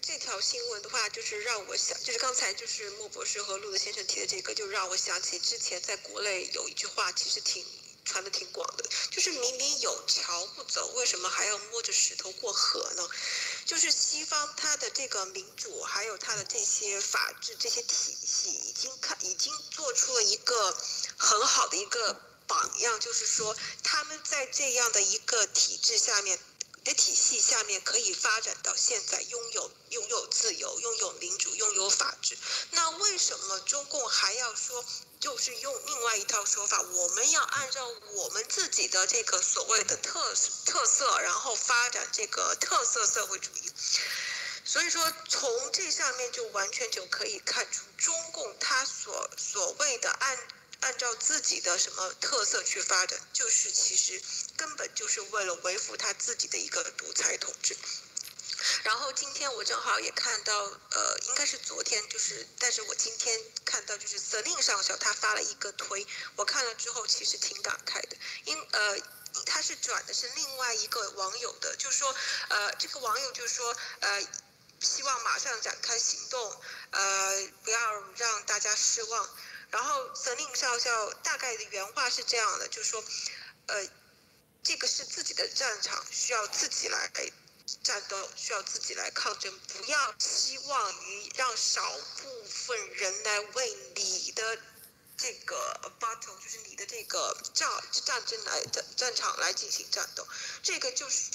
[0.00, 7.64] 这条新闻的话，就是让我想，就是刚才就是莫博士和路德先生提的这个，就让我想起之前在国内有一句话，其实挺。
[8.04, 13.08] 传的挺广的，就是明明有桥不走，为什么还要摸着石头过河呢？
[13.64, 20.76] 就是西方它的这个民主，还有它的这些法治这些体系，已经看已经做出了一个
[21.16, 26.38] 很好的一个榜样，就是说他们在这样的一个体制下面。
[26.84, 32.36] 的体系下面可以发展到现在，拥有拥有自由，拥有民主，拥有法治。
[32.72, 34.84] 那为什么中共还要说，
[35.20, 40.34] 就是用另外一套说法，我们要按照我们自己的这个所谓的特
[40.66, 43.70] 特色，然后发展这个特色社会主义？
[44.64, 50.38] 所以说，从这上面就完全就可以看出，中共他所所谓的按。
[50.82, 54.20] 按照自己的什么特色去发展，就是其实
[54.56, 57.76] 根本就是为了维护他自己的一个独裁统治。
[58.84, 60.54] 然后今天我正好也看到，
[60.90, 66.06] 呃，应该是昨天，就是，但是我今天看到就是 Selin 上校他发了一个推，
[66.36, 68.98] 我看了之后其实挺感慨的，因呃，
[69.46, 72.14] 他是转的是另外一个网友的，就是说，
[72.48, 74.20] 呃，这个网友就是说，呃，
[74.80, 76.60] 希望马上展开行动，
[76.90, 79.30] 呃，不要让大家失望。
[79.72, 83.02] 然后泽令少校大概的原话是这样的，就是说，
[83.68, 83.88] 呃，
[84.62, 87.10] 这个是自己的战场，需要自己来
[87.82, 94.58] 战斗，需要自己来抗争，不要希望于让少部分人来为你的
[95.16, 97.66] 这个 battle，就是你的这个战
[98.04, 100.28] 战争来的战场来进行战斗。
[100.62, 101.30] 这个就是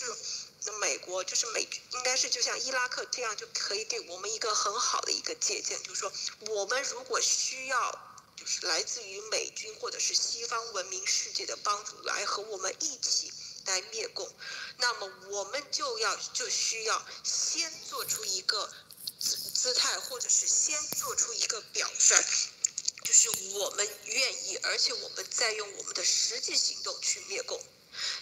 [0.79, 6.13] 美国，就是美，应该是就像伊拉克这样，就可以给我们一个很好的一个借鉴，就是说，
[6.49, 8.13] 我们如果需要。
[8.61, 13.31] 来自于美军或者是西方文明世界的帮助，来和我们一起
[13.65, 14.29] 来灭共，
[14.77, 18.71] 那么我们就要就需要先做出一个
[19.19, 22.15] 姿姿态，或者是先做出一个表率，
[23.03, 27.61] 就是我们愿意，而且我们在用我们的实际行动去灭共。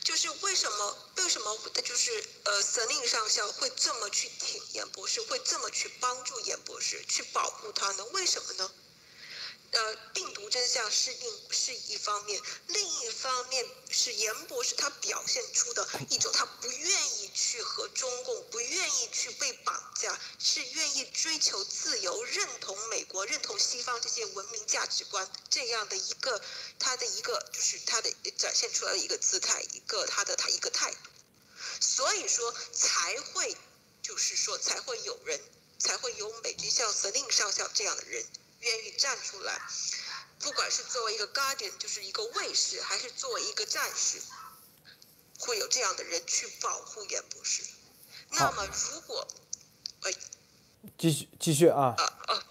[0.06, 8.06] 就是为什么为什么就是呃，司令上校会这么去挺严博士，会这么去帮助严博士，去保护他呢？
[8.14, 8.72] 为什么呢？
[9.76, 26.42] 呃，病毒真相是另是一方面，另一方面是严博士他表现出的一种他不愿意去和中共，不愿意去被绑架，是愿意追求自由，认同美国，认同西方这些文明价值观这样的一个
[26.80, 31.10] 他的一个就是他的展现出来的一个姿态，一个他的他一个态度，
[31.82, 33.58] 所以说才会
[34.02, 35.38] 就是说才会有人
[35.80, 38.26] 才会有美军像司令上校这样的人。
[38.66, 39.62] 愿意站出来，
[40.40, 44.20] 不管是作为一个 guardian，就是一个卫士，还是作为一个战士，
[45.38, 47.62] 会有这样的人去保护严博士。
[48.32, 49.28] 那么，如果，
[50.02, 50.12] 呃，
[50.98, 51.94] 继续继续啊。
[51.96, 52.44] 呃呃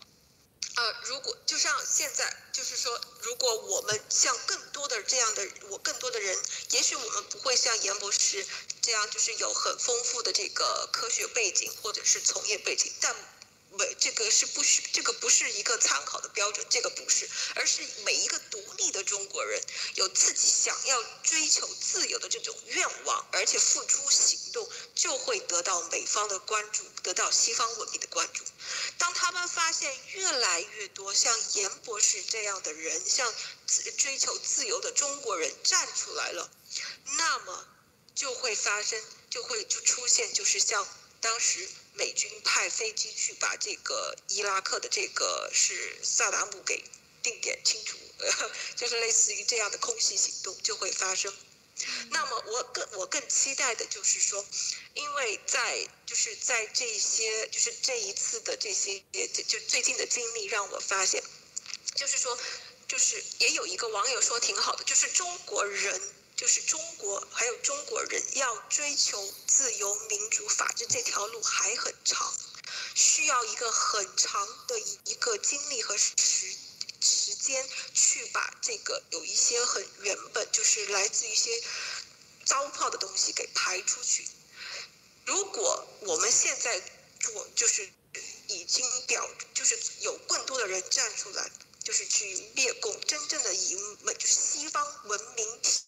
[0.76, 6.38] 呃，如果就像现在，就是说，如果我们像更多的这样的我更多的人，
[6.70, 8.46] 也许我们不会像严博士
[8.80, 13.16] 这样，就是有很丰富的这个科学背景或者是从业背景，但。
[13.78, 19.60] 为这个是不需，这个不是一个参考的标准，这个不是，而是每一个独立的中国人
[19.94, 28.44] 有自己想要追求自由的这种愿望，而且付诸行动，就会得到美方的关注，得到西方文明的关注。
[28.98, 33.32] 当他们发现越来越多像严博士这样的人，像
[33.98, 36.50] 追求自由的中国人站出来了，
[37.16, 37.66] 那么
[38.14, 40.86] 就会发生，就会就出现，就是像
[41.24, 41.66] 当时。
[41.96, 46.82] 美军派飞机去把这个伊拉克的这个是萨达姆给
[47.22, 47.96] 定点清除，
[48.74, 51.32] 就是类似于这样的空袭行动就会发生。
[52.10, 54.44] 那么我更我更期待的就是说，
[54.94, 59.00] 因为在就是在这些就是这一次的这些
[59.46, 61.22] 就最近的经历让我发现，
[61.94, 62.36] 就是说
[62.88, 66.02] 就是也有一个网友说挺好的，就是中国人。
[66.36, 72.34] 就是中国还有中国人要追求自由、民主、法治这条路还很长，
[72.94, 76.12] 需要一个很长的一个经历和时
[77.00, 81.62] 时间去把这个有一些很原本就是来自一些
[82.44, 84.26] 糟粕的东西给排出去。
[85.26, 86.80] 如果我们现在
[87.20, 87.88] 做，就是
[88.48, 91.50] 已经表，就是有更多的人站出来，
[91.82, 93.76] 就是去灭共，真正的以
[94.18, 95.80] 就是西方文明体。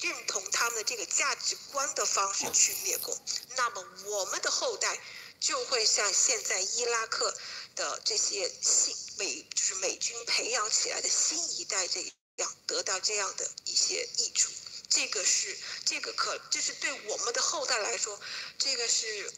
[0.00, 3.16] 认同他们的这个价值观的方式去灭共，
[3.56, 4.96] 那么我们的后代
[5.40, 7.34] 就会像现在伊拉克
[7.74, 12.00] 的这些新美，就是美军培养起来的新一代这
[12.36, 14.52] 样得到这样的一些益处。
[14.88, 18.18] 这个是这个可，这是对我们的后代来说，
[18.56, 19.32] 这个是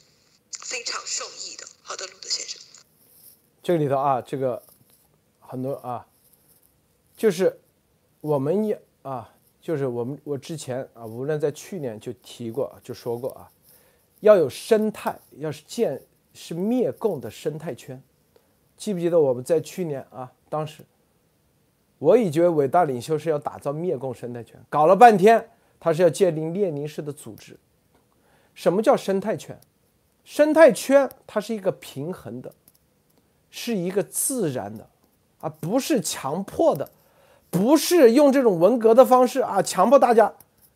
[0.53, 1.67] 非常受益的。
[1.83, 2.61] 好的，鲁德先生，
[3.63, 4.63] 这个里头啊，这个
[5.41, 6.07] 很多啊，
[7.17, 7.59] 就是
[8.21, 9.35] 我们也啊。
[9.61, 13.51] 就是我们我之前啊，无论在去年就提过，就说过啊，
[14.21, 16.01] 要有生态，要是建
[16.33, 18.03] 是灭共的生态圈，
[18.77, 20.83] 记不记得我们在去年啊，当时
[21.99, 27.57] 我以为伟大领袖是要打造灭共生态圈，搞了半天他是要建立列宁式的组织。
[28.55, 29.59] 什么叫生态圈？
[30.25, 32.53] 生态圈它是一个平衡的，
[33.51, 34.89] 是一个自然的，
[35.41, 36.91] 而不是强迫的。
[37.51, 40.33] 不是用这种文革的方式啊，强迫大家，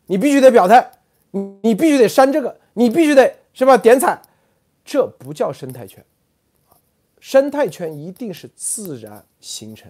[0.07, 0.91] 你必须得表态，
[1.31, 3.77] 你你必须得删这个，你必须得是吧？
[3.77, 4.21] 点彩，
[4.83, 6.03] 这不叫生态圈，
[7.19, 9.89] 生态圈一定是自然形成，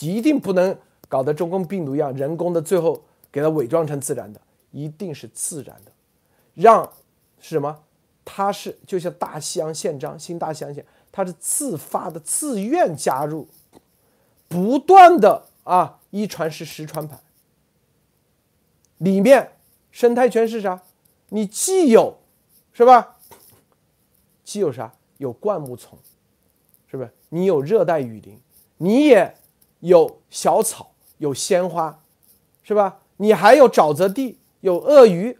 [0.00, 0.76] 一定不能
[1.08, 4.40] 搞得中共病毒一样人工的，最后给它伪装成自然的，
[4.70, 5.92] 一定是自然的，
[6.54, 6.90] 让
[7.40, 7.78] 是什么？
[8.24, 13.46] 它是就像大西洋宪章，新大西洋宪，它是自发的、自愿加入，
[14.48, 15.44] 不断的。
[15.68, 17.20] 啊，一传十，十传百。
[18.96, 19.52] 里面
[19.90, 20.82] 生态圈是啥？
[21.28, 22.18] 你既有，
[22.72, 23.18] 是吧？
[24.42, 24.94] 既有啥？
[25.18, 25.98] 有灌木丛，
[26.90, 27.12] 是不是？
[27.28, 28.40] 你有热带雨林，
[28.78, 29.34] 你也
[29.80, 32.02] 有小草，有鲜花，
[32.62, 33.02] 是吧？
[33.18, 35.38] 你还有沼泽地，有鳄鱼。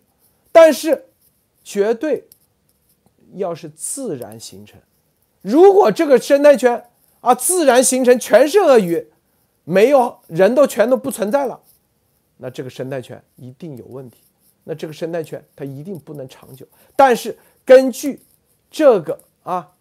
[0.53, 1.07] 但是，
[1.65, 2.29] 绝对
[3.37, 4.79] 要是自然形成。
[5.41, 9.11] 如果这个生态圈啊自然形成全是鳄鱼，
[9.69, 11.61] 没有人都全都不存在了，
[12.39, 14.23] 那这个生态圈一定有问题。
[14.65, 16.67] 那这个生态圈它一定不能长久。
[16.97, 18.19] 但是根据
[18.71, 19.75] 这个啊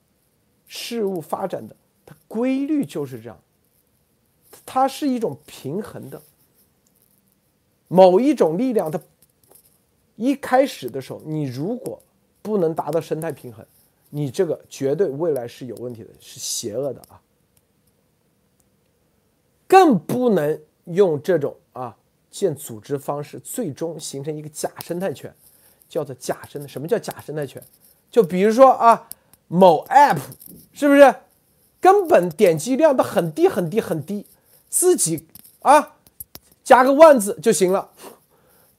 [0.67, 1.73] 事物发展的
[2.05, 3.39] 它规律就是这样，
[4.65, 6.21] 它是一种平衡的。
[7.87, 8.99] 某一种力量，它
[10.17, 12.03] 一开始的时候，你如果
[12.41, 13.65] 不能达到生态平衡，
[14.09, 17.21] 你这个绝对未来是有问题的，是邪恶的啊。
[19.67, 21.95] 更不能用这种啊
[22.31, 25.33] 建组织方式，最终形成一个假生态圈，
[25.89, 26.67] 叫做假生的。
[26.67, 27.61] 什么叫假生态圈？
[28.09, 29.07] 就比如说啊，
[29.47, 30.17] 某 app
[30.71, 31.15] 是不是
[31.81, 34.25] 根本点击量都很低很低很低，
[34.69, 35.27] 自己
[35.61, 35.93] 啊。
[36.63, 37.91] 加个万字就行了，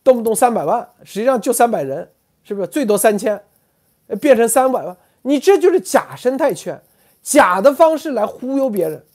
[0.04, 2.10] 动不动三百万，实际上就三百人，
[2.44, 2.66] 是不是？
[2.66, 3.42] 最多三千，
[4.20, 6.82] 变成三百万，你这就是假生态圈，
[7.22, 9.06] 假的方式来忽悠别人，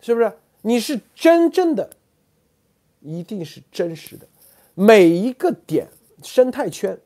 [0.00, 0.32] 是不是？
[0.66, 1.90] 你是真正的，
[3.00, 4.26] 一定是真实的，
[4.74, 5.86] 每一个点
[6.22, 6.98] 生态圈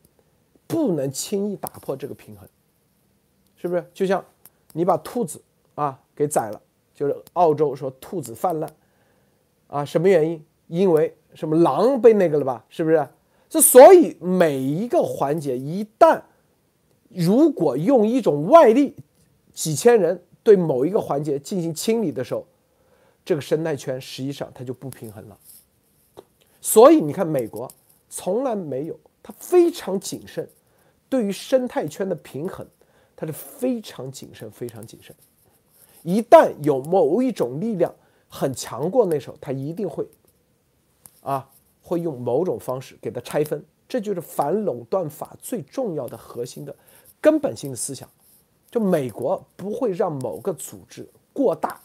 [0.68, 2.48] 不能轻易打破这个平衡，
[3.56, 3.84] 是不是？
[3.92, 4.24] 就像
[4.74, 5.42] 你把兔子
[5.74, 6.62] 啊给宰了，
[6.94, 8.70] 就是澳洲说兔子泛滥，
[9.66, 10.44] 啊，什么原因？
[10.68, 12.64] 因为什么狼被那个了吧？
[12.68, 13.08] 是不是？
[13.48, 16.22] 这所以每一个环节一旦
[17.08, 18.94] 如果用一种外力，
[19.52, 22.46] 几千人对某一个环节进行清理的时候，
[23.28, 25.38] 这个生态圈实际上它就不平衡了。
[26.62, 27.70] 所以你看，美国
[28.08, 30.48] 从来没有，它非常谨慎，
[31.10, 32.66] 对于生态圈的平衡，
[33.14, 35.14] 它是非常谨慎、非常谨慎。
[36.04, 37.94] 一旦有某一种力量
[38.30, 40.08] 很强过那时候，它一定会。
[41.20, 41.50] 啊，
[41.82, 46.74] 会用某种方式给它拆分，这就是反垄断法最重要的核心的
[47.20, 48.08] 根本性的思想。
[48.70, 51.78] 就美国不会让某个组织过大，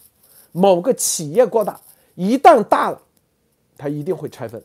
[0.54, 1.82] 某个企业过大，
[2.16, 3.02] 一旦大了，
[3.76, 4.64] 它一定会拆分。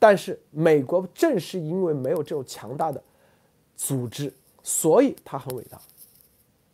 [0.00, 3.02] 但是美国正是因为没有这种强大的
[3.76, 5.80] 组织，所以它很伟大，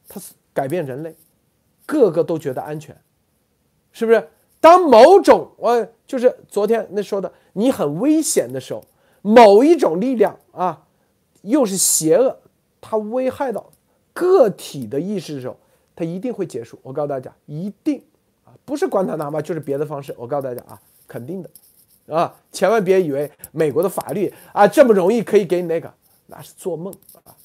[0.08, 1.14] 它是改变人类，
[1.86, 2.96] 个个都觉得安全，
[3.92, 4.28] 是不是？
[4.60, 8.84] 当某种呃，就是昨天那说的，你很危险的时候，
[9.22, 10.86] 某一种力量啊，
[11.42, 12.36] 又是邪恶，
[12.80, 13.70] 它危害到
[14.12, 15.56] 个体的意识的时候，
[16.00, 16.78] 它一定会结束。
[16.82, 18.02] 我告诉大家，一定
[18.46, 20.14] 啊，不是关塔那嘛，就是别的方式。
[20.16, 21.50] 我告诉大家啊，肯定的
[22.16, 25.92] 啊，千万别以为美国的法律啊这么容易可以给你那个，
[26.26, 26.90] 那是做梦
[27.22, 27.36] 啊，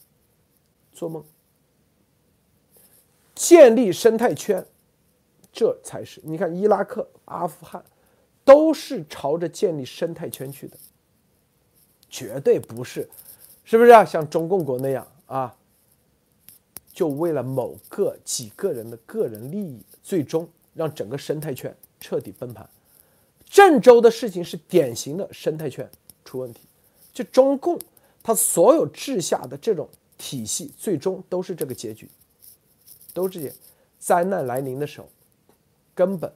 [0.93, 1.21] 做梦。
[3.35, 4.65] 建立生态圈。
[5.51, 7.83] 这才是你看，伊拉克、阿富汗，
[8.43, 10.77] 都是朝着建立生态圈去的，
[12.09, 13.09] 绝对不是，
[13.63, 14.03] 是不是啊？
[14.03, 15.55] 像中共国那样啊，
[16.95, 22.67] 就为了某个几个人的个人利益，最终让整个生态圈彻底崩盘。
[23.43, 25.87] 郑州的事情是典型的生态圈。
[26.23, 26.61] 出问题，
[27.13, 27.77] 就中共
[28.23, 29.87] 他所有治下的这种
[30.17, 32.09] 体系，最终都是这个结局，
[33.13, 33.53] 都是这些。
[33.99, 35.09] 灾难来临的时候。
[35.93, 36.33] 根本，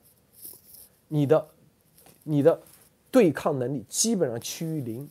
[1.08, 1.50] 你的
[2.24, 2.62] 你的
[3.10, 5.10] 对抗能力基本上趋于零，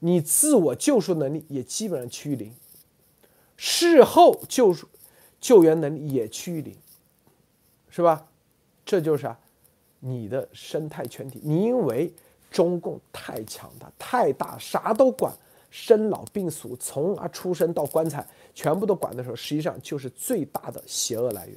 [0.00, 2.54] 你自我救赎能力也基本上趋于零，
[3.64, 4.88] 事后救赎
[5.40, 6.76] 救援能力也趋于零，
[7.88, 8.26] 是吧？
[8.84, 9.38] 这就是啊，
[10.00, 12.12] 你的生态圈体，你因为
[12.50, 15.32] 中共太强大、太大，啥都管，
[15.70, 21.56] 生老病死，从啊出生到棺材，全部都管的时候，实际上就是最大的邪恶来源。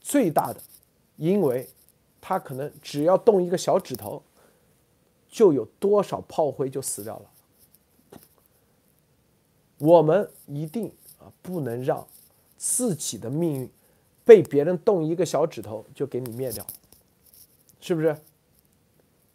[0.00, 0.60] 最大的，
[1.14, 1.68] 因为
[2.20, 4.20] 他可能只要动一个小指头，
[5.28, 7.30] 就有多少炮灰就死掉了。
[9.80, 10.86] 我们一定
[11.18, 12.06] 啊，不能让
[12.56, 13.70] 自己的命运
[14.24, 16.64] 被别人动一个小指头就给你灭掉，
[17.80, 18.16] 是不是？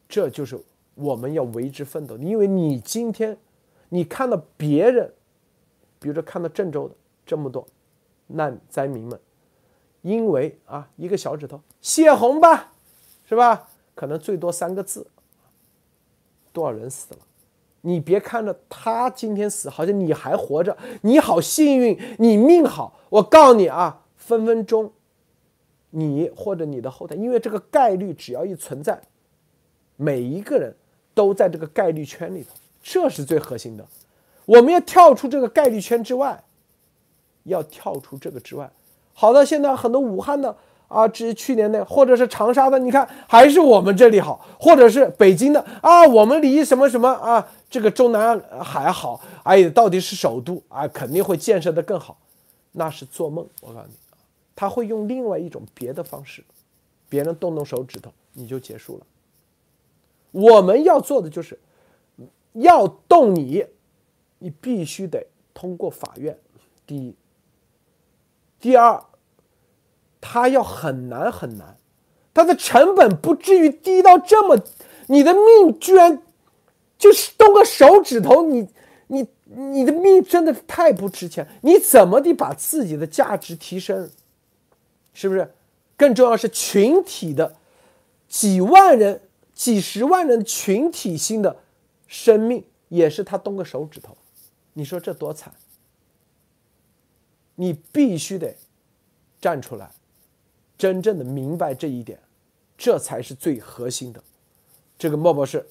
[0.08, 0.58] 这就是
[0.94, 2.16] 我们要为之奋斗。
[2.18, 3.38] 因为你今天
[3.90, 5.12] 你看到别人，
[6.00, 7.68] 比如说看到郑州的这么多
[8.28, 9.20] 难灾民们。
[10.04, 12.74] 因为啊，一个小指头，泄洪吧，
[13.28, 13.68] 是吧？
[13.96, 15.08] 可能最多三个字，
[16.54, 17.20] 多少人死了？
[17.86, 23.00] 你别看着他今天死，好像你还活着，你好幸运，你命好。
[23.10, 24.92] 我告诉你啊，分分钟，
[25.92, 29.00] 你或者你的后代，因为这个概率只要一存在，
[29.98, 30.76] 每一个人
[31.14, 32.50] 都在这个概率圈里头，
[32.82, 33.86] 这是最核心的。
[34.46, 36.44] 我们要跳出这个概率圈之外，
[37.44, 38.68] 要跳出这个之外。
[39.14, 40.58] 好的，现在很多武汉的
[40.96, 52.18] 啊啊，至去年的，或者是长沙的，你看还是我们这里好，或者是北京的啊，我们离什么什么啊，这个中南海好，哎，到底是首都啊，肯定会建设的更好，
[52.72, 53.46] 那是做梦。
[53.60, 53.94] 我告诉你，
[54.56, 56.42] 他会用另外一种别的方式，
[57.10, 59.06] 别人动动手指头你就结束了。
[60.32, 61.60] 我们要做的就是
[62.54, 63.66] 要动你，
[64.40, 66.38] 你必须得通过法院。
[66.88, 67.14] 第一，
[68.62, 69.04] 第二。
[70.28, 71.78] 他要很难很难，
[72.34, 74.60] 他的成本不至于低到这么，
[75.06, 76.20] 你的命居然
[76.98, 78.68] 就是动个手指头，你
[79.06, 84.10] 你你的命真的太不值钱，你怎么得把自己的价值提升？
[85.14, 85.54] 是不是？
[85.96, 87.56] 更重要是群体的
[88.28, 89.22] 几万人、
[89.54, 91.56] 几十万人群体性的
[92.08, 94.18] 生命，也是他动个手指头，
[94.74, 95.54] 你说这多惨？
[97.54, 98.56] 你必须得
[99.40, 99.92] 站出来。
[100.78, 102.22] 真正的明白这一点，
[102.78, 104.24] 这才是最核心的。
[104.98, 105.66] 这个莫博士，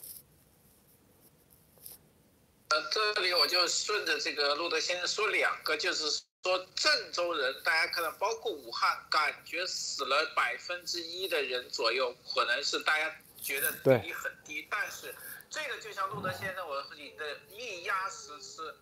[2.68, 6.10] 呃，这里我就顺着这个路德先生说两个，就是
[6.42, 15.14] 说郑州人，大家看到，包括武汉，感觉死了百分之一的人左右，可能是大家觉得比例很低，但是
[15.50, 18.74] 这个就像路德先生我引的一压十吃。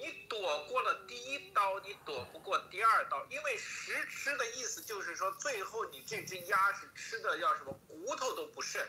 [0.00, 8.80] 你躲过了第一刀，你躲不过第二刀，因为食吃的意思就是说，最后你这只鸭是吃的要什么骨头都不剩，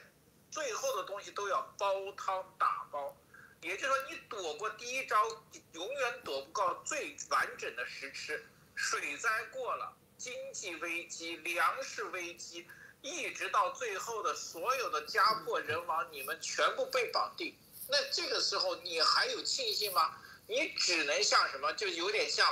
[0.51, 3.17] 最后的东西都要煲汤打包，
[3.61, 5.27] 也就是说，你躲过第一招，
[5.71, 8.45] 永远躲不过最完整的食吃。
[8.75, 12.67] 水灾过了，经济危机、粮食危机，
[13.01, 17.57] 一直到最后的所有的家破人亡，你们全部被绑定，
[17.89, 20.15] 那这个时候你还有庆幸吗？
[20.49, 22.51] 你只能像什么，就有点像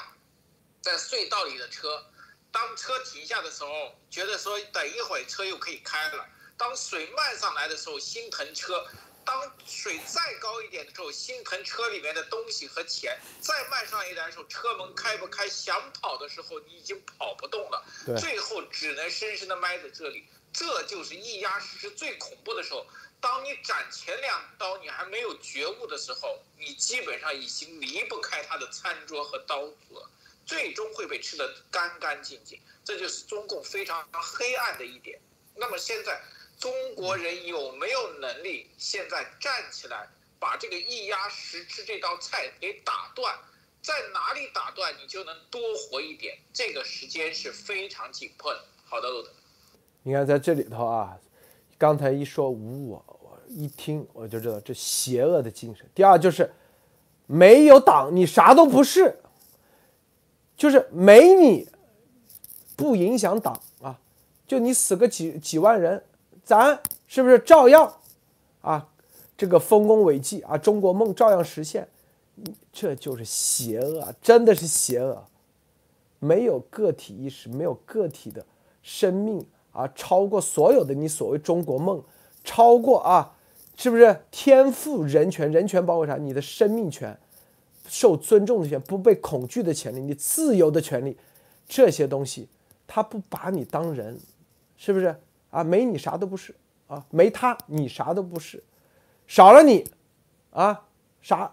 [0.83, 2.05] 在隧道里的车，
[2.51, 6.23] 当车停下的时候，觉得说等一会儿车又可以开了；
[6.59, 8.85] 当水漫上来的时候，心疼车；
[9.25, 17.83] 当水再高一点的时候，心疼车里面的东西和钱；再漫上一点的时候，车门开不开，想跑的时候你已经跑不动了，
[18.19, 20.23] 最后只能深深的埋在这里。
[20.53, 22.85] 这就是一压十是最恐怖的时候。
[23.19, 29.75] 当你斩前两刀，你还没有觉悟的时候，你基本上已经离不开他的餐桌和刀子，
[30.45, 32.59] 最终会被吃得干干净净。
[32.83, 35.19] 这就是中共非常黑暗的一点。
[35.55, 36.21] 那么现在
[36.59, 40.07] 中国人有没有能力现在站起来，
[40.39, 43.37] 把这个一压十吃这道菜给打断？
[43.81, 46.37] 在哪里打断，你就能多活一点？
[46.53, 48.63] 这个时间是非常紧迫的。
[48.85, 49.31] 好的，路德。
[50.03, 51.17] 你看在这里头啊。
[51.77, 55.85] 刚才一说无我，我一听我就知道这邪恶的精神。
[55.93, 56.51] 第二就是
[57.25, 59.19] 没有党，你啥都不是，
[60.55, 61.67] 就是没你
[62.75, 63.99] 不影响党啊，
[64.47, 66.03] 就你死个几几万人，
[66.43, 67.95] 咱是不是照样
[68.61, 68.89] 啊？
[69.37, 71.87] 这个丰功伟绩啊，中国梦照样实现。
[72.71, 75.23] 这就是邪恶，真的是邪恶，
[76.19, 78.45] 没有个体意识，没有个体的
[78.83, 79.45] 生命。
[79.77, 82.03] 啊，超过所有的你所谓中国梦，
[82.43, 83.35] 超过啊，
[83.75, 85.51] 是不是天赋人权？
[85.51, 86.15] 人权包括啥？
[86.15, 87.15] 你的生命权，
[87.87, 91.15] 受尊重的权，不被恐惧的权利，你自由的权利，
[91.67, 92.49] 这些东西，
[92.87, 94.19] 他不把你当人，
[94.77, 95.15] 是不是
[95.51, 95.63] 啊？
[95.63, 96.55] 没你啥都不是
[96.87, 98.63] 啊，没他你啥都不是，
[99.27, 99.87] 少了你，
[100.49, 100.87] 啊，
[101.21, 101.51] 啥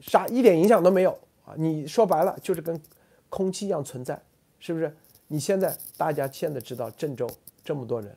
[0.00, 1.10] 啥一点影响都没有
[1.44, 1.54] 啊！
[1.56, 2.80] 你说白了就是跟
[3.28, 4.22] 空气一样存在，
[4.60, 4.96] 是不是？
[5.26, 7.28] 你现在大家现在知道郑州。
[7.66, 8.14] 这么多人，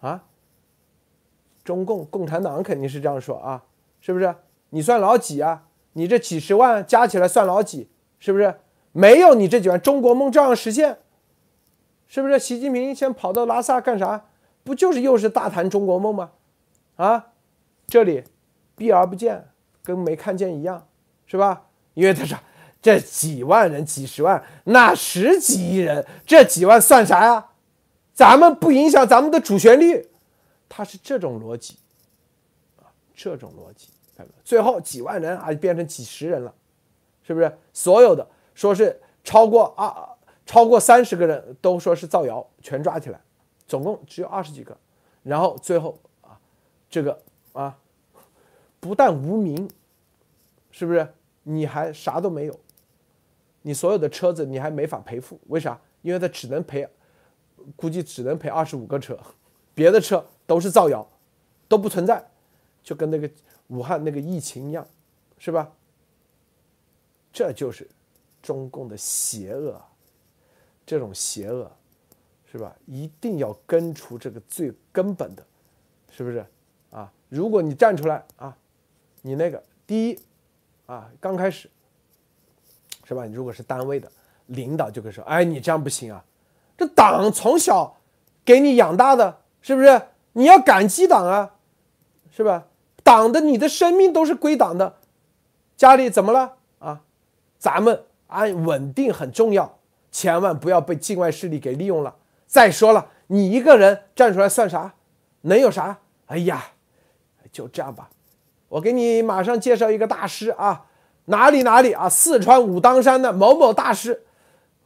[0.00, 0.22] 啊，
[1.64, 3.64] 中共共产党肯定是这样说啊，
[4.02, 4.34] 是不是？
[4.68, 5.64] 你算老几啊？
[5.94, 7.88] 你这几十万加起来算老几？
[8.18, 8.56] 是不是？
[8.92, 10.98] 没有你这几万，中国梦照样实现，
[12.06, 12.38] 是不是？
[12.38, 14.26] 习近平先跑到拉萨干啥？
[14.64, 16.32] 不就是又是大谈中国梦吗？
[16.96, 17.28] 啊，
[17.86, 18.24] 这里
[18.76, 19.48] 避而不见，
[19.82, 20.86] 跟没看见一样，
[21.24, 21.68] 是吧？
[21.94, 22.36] 因为他说
[22.82, 27.46] 这几万人、几十万，那十几亿人，这几万算啥呀？
[28.20, 30.06] 咱们不影响咱们的主旋律，
[30.68, 31.78] 他是这种逻辑，
[32.76, 32.84] 啊，
[33.14, 33.88] 这种逻辑，
[34.44, 36.54] 最后几万人啊变成几十人了，
[37.22, 37.50] 是不是？
[37.72, 40.06] 所有的说是超过啊，
[40.44, 43.18] 超过三十个人都说是造谣，全抓起来，
[43.66, 44.76] 总共只有二十几个，
[45.22, 46.38] 然后最后啊，
[46.90, 47.18] 这个
[47.54, 47.78] 啊，
[48.80, 49.66] 不但无名，
[50.70, 51.14] 是不是？
[51.44, 52.60] 你还啥都没有，
[53.62, 55.80] 你所有的车子你还没法赔付，为啥？
[56.02, 56.86] 因为他只能赔。
[57.76, 59.18] 估计只能赔二十五个车，
[59.74, 61.06] 别的车都是造谣，
[61.68, 62.24] 都不存在，
[62.82, 63.30] 就跟那个
[63.68, 64.86] 武汉那个疫情一样，
[65.38, 65.70] 是吧？
[67.32, 67.88] 这就是
[68.42, 69.80] 中共的邪恶，
[70.84, 71.70] 这种邪恶
[72.50, 72.74] 是吧？
[72.86, 75.46] 一定要根除这个最根本的，
[76.10, 76.44] 是不是？
[76.90, 78.56] 啊，如果你站出来啊，
[79.22, 80.18] 你那个第一
[80.86, 81.70] 啊，刚开始
[83.04, 83.24] 是吧？
[83.26, 84.10] 你如果是单位的
[84.46, 86.24] 领导，就会说：“哎，你这样不行啊，
[86.80, 87.98] 这党从小
[88.42, 90.00] 给你养大的，是不是？
[90.32, 91.50] 你要感激党啊，
[92.34, 92.64] 是吧？
[93.04, 94.94] 党的你的生命都是归党的，
[95.76, 97.02] 家里怎么了啊？
[97.58, 99.78] 咱们安稳定很重要，
[100.10, 102.16] 千万不要被境外势力给利用了。
[102.46, 104.94] 再说了，你一个人站出来算啥？
[105.42, 105.98] 能有啥？
[106.28, 106.64] 哎呀！”
[107.52, 108.08] 就这样吧，
[108.70, 110.86] 我给你马上介绍一个大师啊，
[111.26, 114.22] 哪里哪里啊，四川武当山的某某大师，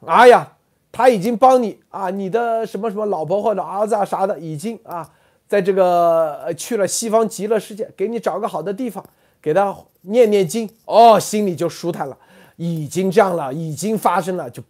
[0.04, 0.53] 哎呀，
[0.94, 5.12] 他已经帮你啊，你的什么什么老婆或者儿子啊啥的，已经啊，
[5.48, 9.04] 在这个去了西方极乐世界，给你找个好的地方，
[9.42, 12.16] 给他念念经，哦，心里就舒坦了，
[12.54, 14.62] 已经这样了，已经发生了，就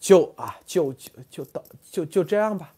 [0.00, 2.74] 就啊，就就就到就就这样吧，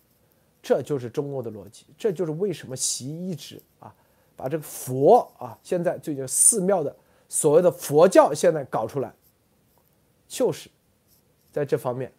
[0.62, 3.90] 这就是中国的逻辑，这就是为什么习一直啊。
[4.36, 6.94] 把这个佛啊，现在最近寺庙的
[7.26, 9.10] 所谓的佛教现在搞出来，
[10.28, 10.68] 就是
[11.50, 12.12] 在这方面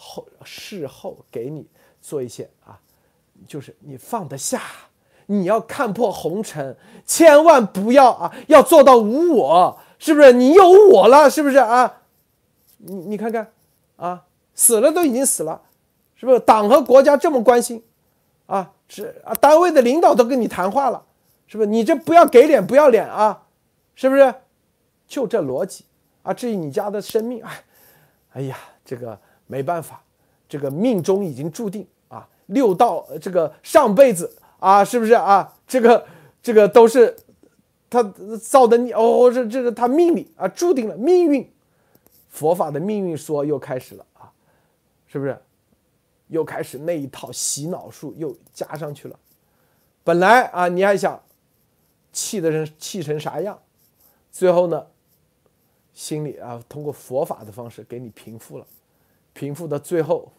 [0.00, 1.66] 后事后给你
[2.00, 2.78] 做一些啊，
[3.46, 4.62] 就是你放得下，
[5.26, 10.32] 你要看破红尘，千万不要啊，要做到无我，是不是？
[10.32, 12.02] 你有我了，是不是啊？
[12.76, 13.52] 你你看看
[13.96, 15.60] 啊，死了都已经死了，
[16.14, 16.38] 是不是？
[16.38, 17.82] 党和国家这么关心
[18.46, 21.04] 啊，是啊，单位的领导都跟你谈话了。
[21.50, 23.42] 是不是你这不要给脸不要脸啊？
[23.94, 24.34] 是不是？
[25.06, 25.84] 就这逻辑
[26.22, 26.32] 啊？
[26.32, 27.64] 至于你家的生命，哎，
[28.34, 29.18] 哎呀，这个
[29.48, 30.00] 没办法，
[30.48, 32.28] 这个命中已经注定啊。
[32.46, 35.52] 六道这个上辈子啊，是不是啊？
[35.66, 36.06] 这个
[36.40, 37.16] 这个都是
[37.90, 38.00] 他
[38.40, 41.52] 造的孽哦，这这个他命里啊注定了命运。
[42.28, 44.30] 佛法的命运说又开始了啊，
[45.08, 45.36] 是不是？
[46.28, 49.18] 又开始那一套洗脑术又加上去了。
[50.04, 51.20] 本来啊，你还想。
[52.10, 53.56] 气的人气成啥样？
[54.32, 54.86] 最后呢，
[55.92, 58.66] 心里啊，通过佛法的方式给你平复了，
[59.38, 60.32] 平复到最后，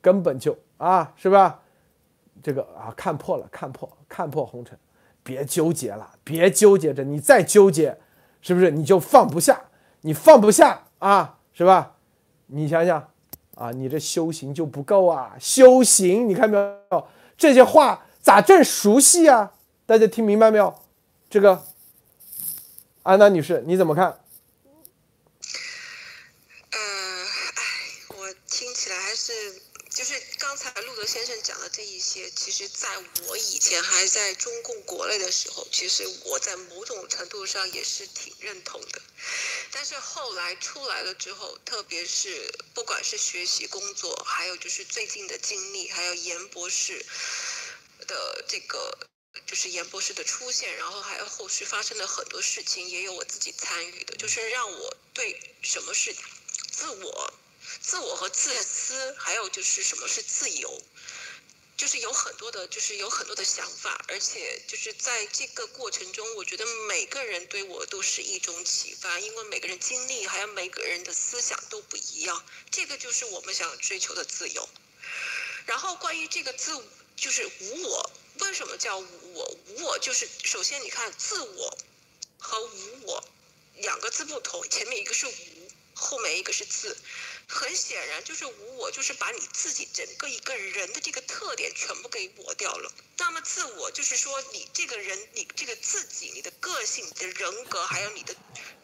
[0.00, 1.62] 根本就啊，是吧？
[2.40, 4.78] 这个啊，看破了，看破，看破红尘，
[5.24, 7.98] 别纠结了，别纠结着，你再纠结，
[8.40, 9.60] 是不是你就放不下？
[10.02, 11.96] 你放不下啊，是吧？
[12.46, 13.10] 你想想
[13.56, 17.08] 啊，你这修行就不够啊，修行，你看没有？
[17.36, 19.54] 这些话咋这熟悉啊？
[19.86, 20.72] 大家听明白没有？
[21.28, 21.64] 这个，
[23.02, 24.20] 安娜女士，你怎么看？
[26.72, 27.62] 呃，哎，
[28.08, 28.14] 我
[28.46, 29.60] 听还是
[29.90, 32.88] 就是刚才路德先生讲的这一些，其实在
[33.26, 39.02] 我以前还在中共国内的时候，其实我在某种程度上也是挺认同的。
[39.70, 47.04] 但是后来出来了之后，特别是不管是学习、工作，还有就是最近的经历，还有严博士
[48.06, 48.98] 的这个。
[49.46, 56.12] 就是严博士的出现，然后还有后续发生的很多事情，也有我自己参与的，就是让我对什么是
[56.72, 57.32] 自我、
[57.80, 60.82] 自我和自私，还有就是什么是自由，
[61.76, 74.68] 就是有很多的，就是有很多的想法，而且就是在这个过程中，我觉得每个人对我都是一种启发，因为每个人经历还有每个人的思想都不一样，这个就是我们想追求的自由。
[75.66, 76.82] 然后关于这个自，
[77.16, 78.10] 就是无我。
[78.40, 79.56] 为什么叫无我？
[79.68, 81.78] 无我就是首先你看自我
[82.38, 83.22] 和无我
[83.76, 86.96] 两个字不同，前面一个是无，后面一个是自。
[87.52, 92.92] 很显然就是无我，就是把你自己整个一个人的这个特点全部给抹掉了。
[93.18, 98.34] 那么自我就是说你这个人，你这个自己，你的个性、你的人格，还有你的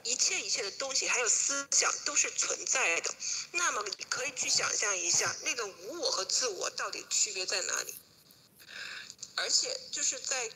[0.03, 3.15] 一切一切的东西，还有思想都是存在的。
[3.53, 7.95] 那么你可以去想象一下，那个无我和自我到底区别在哪里？
[9.37, 10.51] 而且就是在，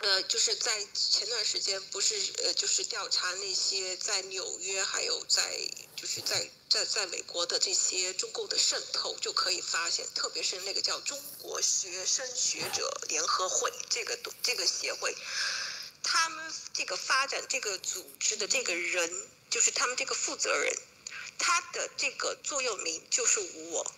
[0.00, 2.14] 呃，就是在前段时间，不是
[2.44, 5.68] 呃，就是调查那些在纽约还有在
[6.00, 15.14] 就是在在在美国的这些中共的渗透，就可以发现，特别是那个叫中国学生学者联合会这个这个协会，
[16.02, 20.74] 他们这个发展这个组织的这个人，就是他们这个负责人，
[21.38, 23.94] 他的这个座右铭就是无我，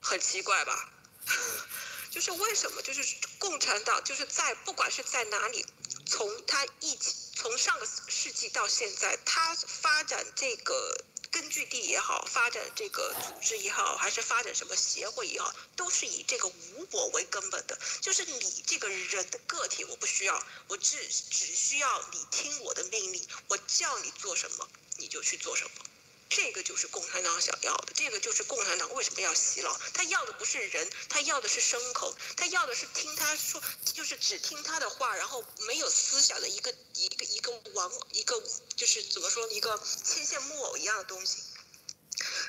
[0.00, 0.90] 很奇怪吧？
[2.10, 2.80] 就是为什么？
[2.80, 3.02] 就是
[3.38, 5.66] 共产党就是在不管是在哪里，
[6.06, 11.04] 从他一起从上个世纪到现在，他发展这个
[11.36, 17.78] 根据地也好，发展这个组织也好，还是发展什么协会也好，都是以这个无我为根本的。
[18.00, 25.84] 就是你这个人的个体，我不需要，我只只需要你听我的命令，我叫你做什么你就去做什么。
[26.28, 29.78] 这个就是共产党想要的，这个就是共产党为什么要洗脑？
[29.94, 33.62] 他要的不是人，他要的是牲口，他要的是听他说，
[33.94, 38.42] 就是只听他的话，然后没有思想的一个一个一个王，一个
[38.74, 41.38] 就是怎么说，一个牵线木偶一样的东西。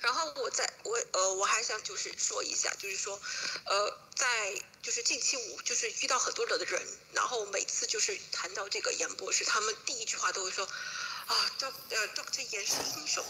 [0.02, 3.20] 然后我在我呃我还想就是说一下，就是说，
[3.66, 6.82] 呃，在就是近期我就是遇到很多的人，
[7.14, 10.66] 然后每次就是谈到这个严博士，他们第一句话都会说，
[11.26, 13.24] 啊赵呃 Doctor 严是英雄。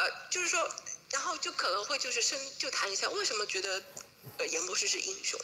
[0.00, 0.66] 呃，就是说，
[1.10, 3.82] 然后就可能会就是深就谈一下为什么觉得，
[4.38, 5.38] 呃，严博士是英雄。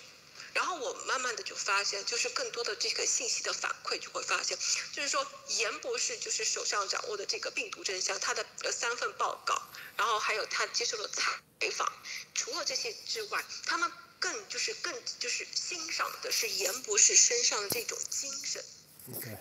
[0.54, 4.56] 然后我慢慢的就发现，就是更多的这个信息的反馈就会发现，
[4.94, 9.60] 就是说严博士就是手上掌握的这个病毒真相，他的呃三份报告，
[9.98, 11.38] 然后还有他接受了采
[11.76, 11.92] 访，
[12.34, 18.64] 除了这些之外，他们更就是更就是欣赏的是严博士身上的这种精神。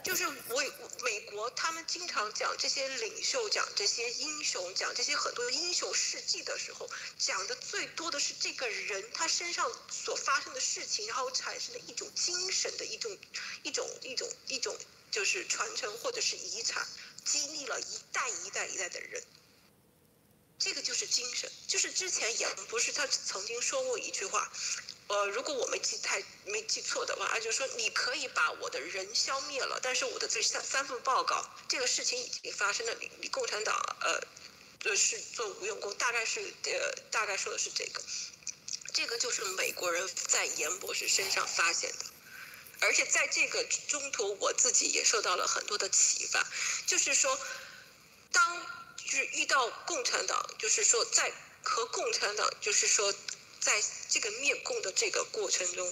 [0.03, 0.63] 就是我
[1.03, 6.87] 美国，他们经常讲这些领袖，讲这些英雄，讲这些很多英雄事迹的时候，
[7.17, 13.17] 讲的最多的是这个人他身上所发生的事情，然后产生的一种精神的一种
[13.63, 14.77] 一种一种一种
[15.09, 16.87] 就是传承或者是遗产，
[17.25, 19.23] 激励了一代一代一代的人。
[20.59, 24.51] 这个就是精神，就是之前也不是他曾经说过一句话。
[25.07, 34.19] 呃，如果我没记太没记错的话，就是说你可以把我的人消灭了，但是我的这三三份报告，这个事情已经发生了，你你共产党呃，
[34.79, 38.01] 就是做无用功，大概是呃大概说的是这个，
[38.95, 42.05] 这个就是美国人在严博士身上发现的，
[42.79, 46.43] 而且在这个中途，我自己也受到了很多的启发，
[46.87, 47.39] 就是说，
[48.31, 48.65] 当
[48.97, 53.13] 就是遇到共产党，就是说在和共产党，就是说。
[53.65, 55.91] 在这个灭共的这个过程中，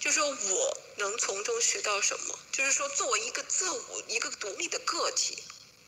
[0.00, 2.36] 就说我能从中学到什么？
[2.50, 5.40] 就是说，作为一个自我、一个独立的个体，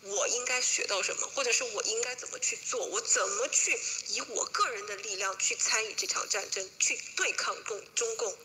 [0.02, 2.86] 我应该学到什么，或者是我应该怎么去做？
[2.86, 3.76] 我怎么去
[4.06, 8.38] 以我个人的力量去参与这场战争，去对抗共中共？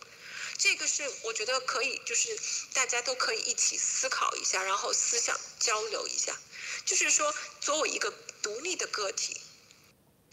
[0.57, 2.35] 这个是我觉得可以，就是
[2.73, 6.35] 大家都可以一起思考一下，然后思想交流一下。
[6.83, 7.31] 就是说，
[7.61, 8.11] 作为一个
[8.41, 9.39] 独立的个体。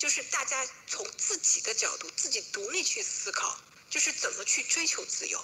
[0.03, 3.57] 就是大家从自己的角度，自己独立去思考，
[3.89, 5.41] 就是怎么去追求自由，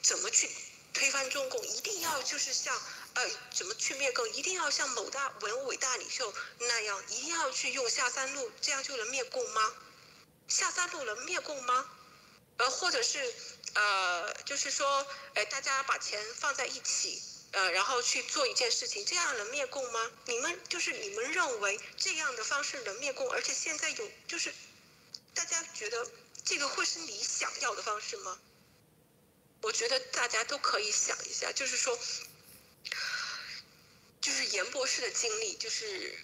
[0.00, 0.48] 怎么去
[0.94, 2.80] 推翻中共，一定要就是像
[3.14, 9.74] 呃，怎么去灭共，一定要像某大文伟大领袖那样，一定要去用下三路，这样就能灭共吗？
[10.46, 11.84] 下三路能灭共吗？
[12.58, 13.34] 呃，或者是
[13.74, 15.04] 呃，就是说，
[15.34, 17.20] 哎，大家把钱放在一起。
[17.52, 20.10] 呃，然后去做一件事情，这样能灭共吗？
[20.26, 23.30] 你们就是你们认为这样的方式能灭共？
[23.30, 24.52] 而且现在有就是，
[25.34, 26.10] 大家觉得
[26.44, 28.38] 这个会是你想要的方式吗？
[29.62, 31.98] 我觉得大家都可以想一下，就是说，
[34.20, 36.16] 就是严博士的经历，就是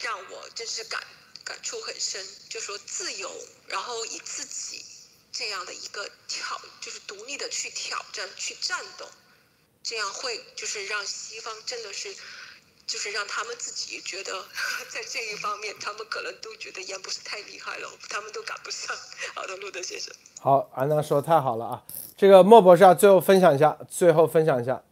[0.00, 1.02] 让我真是感
[1.44, 2.26] 感触很深。
[2.50, 4.84] 就说自由，然后以自己
[5.32, 9.08] 这样的一个挑，就是独立的去挑战、去战斗。
[9.88, 12.12] 这样会就是让西方真的是，
[12.88, 14.44] 就是让他们自己觉得
[14.88, 18.96] 在这一方面，他们可能都觉得严不是太厉害了，他们都赶不上。
[19.32, 20.12] 好的，路德先生。
[20.40, 21.84] 好，安娜说太好了啊！
[22.16, 24.82] 这个莫博士啊，最后分享一下，最后分享一下。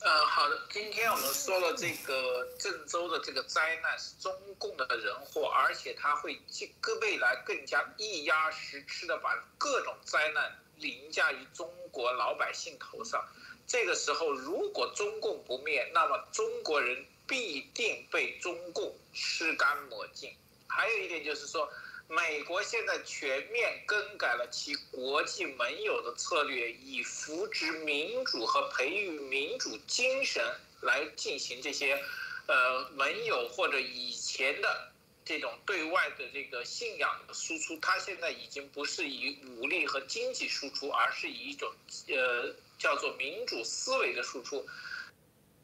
[0.00, 6.38] 呃，好的，今天我们说了这个郑州的这个灾难是中共的人祸，而且他会
[6.82, 13.26] 更未来更加一压十吃的把各种灾难凌驾于中国老百姓头上。
[13.68, 20.32] 这个时候，如果中共不灭，那么中国人必定被中共吃干抹净。
[20.68, 21.68] 还有一点就是说，
[22.08, 30.44] 美国现在全面更改了其国际盟友的策略，以扶植民主和培育民主精神
[30.82, 32.00] 来进行这些，
[32.46, 34.92] 呃，盟友或者以前的
[35.24, 37.76] 这种对外的这个信仰的输出。
[37.80, 41.68] 它现在已经不是以武力和经济输出，而是以一种
[42.06, 42.54] 呃。
[42.78, 44.66] 叫做民主思维的输出。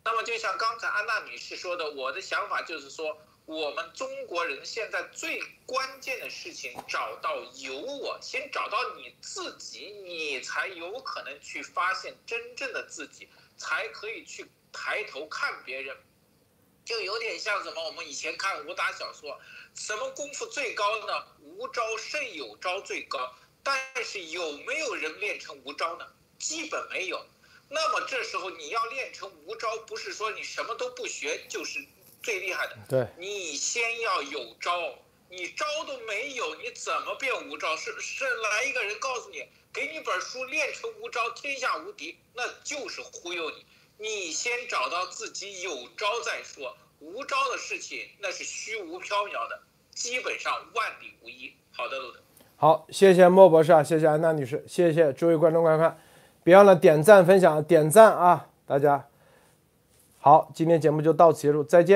[0.04, 3.16] 那么，就像刚才安娜女士说的，我的想法就是说，
[3.46, 15.96] 我们中国人现在最关键的事情，找到有我，先找到你自己，你才有可能去发现真正的自己，才可以去抬头看别人。
[16.84, 17.84] 就有点像什么？
[17.84, 19.40] 我们以前看武打小说，
[19.76, 21.24] 什么功夫最高呢？
[21.40, 23.32] 无招胜有招最高。
[23.62, 26.04] 但是有没有人练成无招呢？
[26.42, 27.24] 基本没有，
[27.68, 31.78] 那么这时候你要练成无招，不是说你什么都不学就是
[32.20, 32.76] 最厉害的。
[32.88, 34.98] 对，你先要有招，
[35.30, 37.76] 你招都没有，你怎么变无招？
[37.76, 43.64] 是是来一个人告诉你，给你本书练成无招，天下无敌，那就是忽悠你。
[43.98, 46.76] 你先找到自己有招再说。
[46.98, 49.62] 无招的事情那是虚无缥缈的，
[49.94, 51.54] 基本上万里无一。
[51.70, 52.20] 好的，路德。
[52.56, 56.01] 好，谢谢莫博士啊，谢谢安娜女士，谢谢诸位观众观看，
[56.44, 59.04] 别忘了点赞分享，点赞啊，大家。
[60.18, 61.90] 好，今天节目就到此结束，再见。